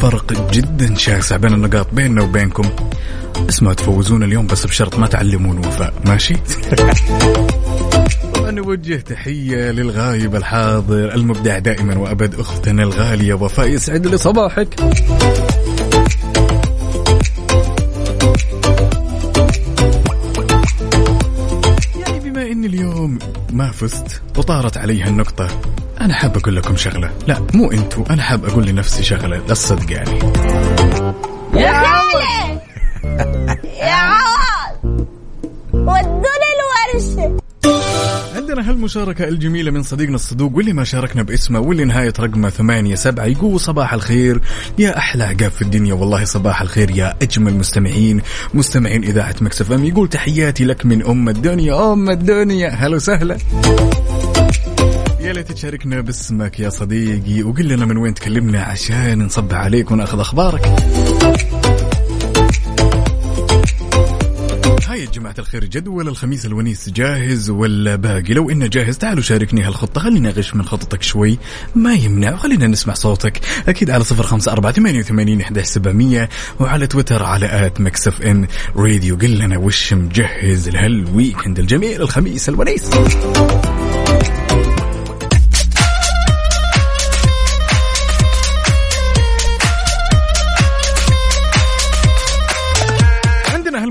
[0.00, 2.70] فرق جدا شاسع بين النقاط بيننا وبينكم
[3.48, 6.34] اسمعوا تفوزون اليوم بس بشرط ما تعلمون وفاء ماشي؟
[8.50, 14.80] نوجه تحية للغايب الحاضر المبدع دائما وأبد أختنا الغالية وفاء يسعد لي صباحك
[23.68, 25.48] فزت وطارت علي هالنقطة
[26.00, 27.10] أنا حاب أقول لكم شغلة.
[27.26, 29.42] لا مو أنتوا أنا حاب أقول لنفسي شغلة.
[29.50, 30.18] الصدق يعني
[31.54, 31.70] يا
[38.70, 43.60] هالمشاركة الجميلة من صديقنا الصدوق واللي ما شاركنا باسمه واللي نهاية رقمه ثمانية سبعة يقول
[43.60, 44.40] صباح الخير
[44.78, 45.94] يا أحلى عقاب في الدنيا.
[45.94, 48.22] والله صباح الخير يا أجمل مستمعين.
[48.54, 51.92] مستمعين إذاعة مكسف أم يقول تحياتي لك من أم الدنيا.
[51.92, 53.36] أم الدنيا هلا وسهلا.
[55.20, 57.42] يا ليت تشاركنا باسمك يا صديقي.
[57.42, 60.66] وقل لنا من وين تكلمنا عشان نصبح عليك وناخذ أخبارك.
[65.10, 70.00] جماعة الخير جدول الخميس الونيس جاهز ولا باقي لو إنه جاهز تعالوا شاركني هالخطة.
[70.00, 71.38] خلينا نغش من خطتك شوي.
[71.74, 73.40] ما يمنع وخلينا نسمع صوتك.
[73.68, 76.28] أكيد على صفر خمسة أربعة ثمانية وثمانين إحدى سبعمية
[76.60, 79.16] وعلى تويتر على at Mix FM Radio.
[79.16, 82.90] قل لنا وش مجهز لهال weekend الجميل الخميس الونيس.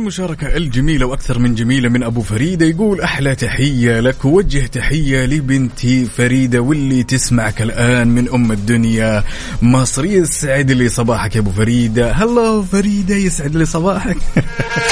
[0.09, 5.25] عندنا هالمشاركة الجميلة وأكثر من جميلة من أبو فريدة يقول أحلى تحية لك ووجه تحية
[5.25, 9.23] لبنتي فريدة واللي تسمعك الآن من أم الدنيا.
[9.61, 12.11] مصر يسعد لي صباحك يا أبو فريدة.
[12.11, 14.17] هلا فريدة يسعد لي صباحك.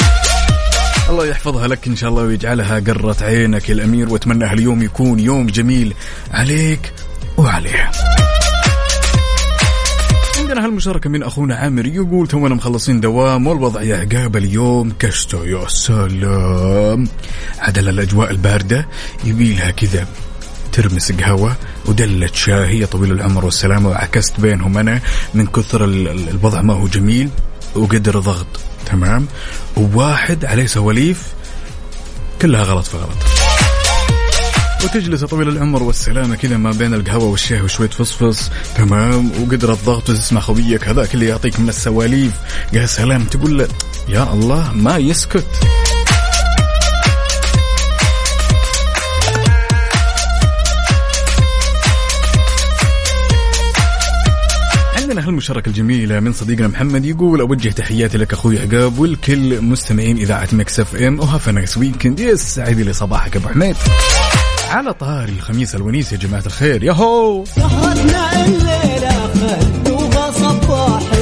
[1.10, 5.48] الله يحفظها لك إن شاء الله ويجعلها قرة عينك يا الأمير وأتمنى هاليوم يكون يوم
[5.48, 5.94] جميل
[6.32, 6.94] عليك
[7.38, 7.92] وعليها
[10.48, 15.68] عندنا هالمشاركة من أخونا عامر يقول تونا مخلصين دوام والوضع يا عقاب اليوم كشته يا
[15.68, 17.08] سلام.
[17.60, 18.88] عدل الأجواء الباردة
[19.24, 20.08] يبيلها كذا
[20.72, 25.02] ترمس قهوة ودلة شاي يا طويل العمر والسلامة وعكست بينهم أنا
[25.34, 27.30] من كثر ال- ال- الوضع ما هو جميل
[27.76, 28.48] وقدر ضغط
[28.86, 29.28] تمام؟
[29.78, 31.24] وواحد عليه سواليف
[32.42, 33.18] كلها غلط في غلط.
[34.84, 38.52] وتجلس طويل العمر والسلامة كذا ما بين القهوة والشاي وشوية فصفص.
[38.76, 40.88] تمام؟ وقدر الضغط وتسمع خويك.
[40.88, 42.34] هذاك اللي يعطيك من السواليف.
[42.74, 43.24] يا سلام.
[43.24, 43.68] تقول له
[44.10, 45.48] يا الله ما يسكت.
[54.96, 60.48] عندنا هالمشاركة الجميلة من صديقنا محمد يقول أوجه تحياتي لك أخوي عقاب والكل مستمعين إذاعة
[60.52, 61.20] Mix FM.
[61.20, 63.76] و have nice weekend يسعد لي صباحك أبو حميد.
[64.70, 66.84] على طاري الخميس الونيس يا جماعة الخير.
[66.84, 67.46] ياهو!
[67.46, 71.18] سهرتنا الليلة خلوها صباحي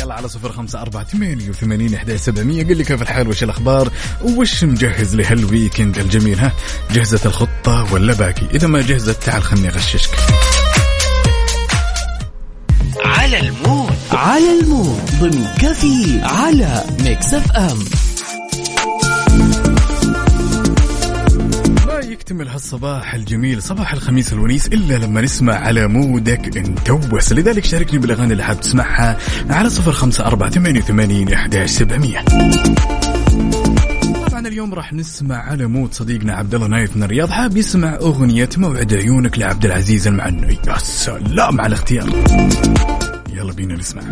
[0.00, 2.64] يلا على صفر خمسة أربعة ثمانية وثمانين إحدى سبعمية.
[2.64, 3.92] قل لي كيف الحال؟ وش الأخبار؟
[4.22, 6.52] وش مجهز لهال weekend الجميل ها؟
[6.90, 10.10] جهزت الخطة ولا باقي؟ إذا ما جهزت تعال خلني أغششك.
[13.04, 17.78] على ال mood على ال mood ضمن كفي على Mix FM.
[21.86, 27.64] ما يكتمل هالصباح الجميل صباح الخميس الونيس إلا لما نسمع على mood ك انتوس لذلك
[27.64, 29.18] شاركني بالأغاني اللي حاب تسمعها
[29.50, 31.28] على صفر خمسة أربعة ثمانية وثمانين
[31.66, 32.24] سبعمية.
[34.28, 38.48] طبعا اليوم راح نسمع على مود صديقنا عبد الله نايف من الرياض حاب يسمع أغنية
[38.56, 42.08] موعد عيونك لعبد العزيز المعني يا سلام على الاختيار.
[43.42, 44.02] يلا بينا نسمع.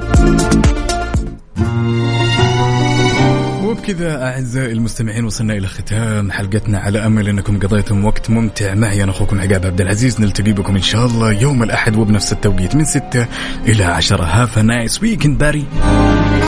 [3.65, 6.79] وبكذا أعزائي المستمعين وصلنا إلى ختام حلقتنا.
[6.79, 10.21] على أمل أنكم قضيتم وقت ممتع معي أنا أخوكم عقاب عبد العزيز.
[10.21, 13.27] نلتقي بكم إن شاء الله يوم الأحد وبنفس التوقيت من 6
[13.67, 15.65] إلى 10 هاف نايس ويكند باري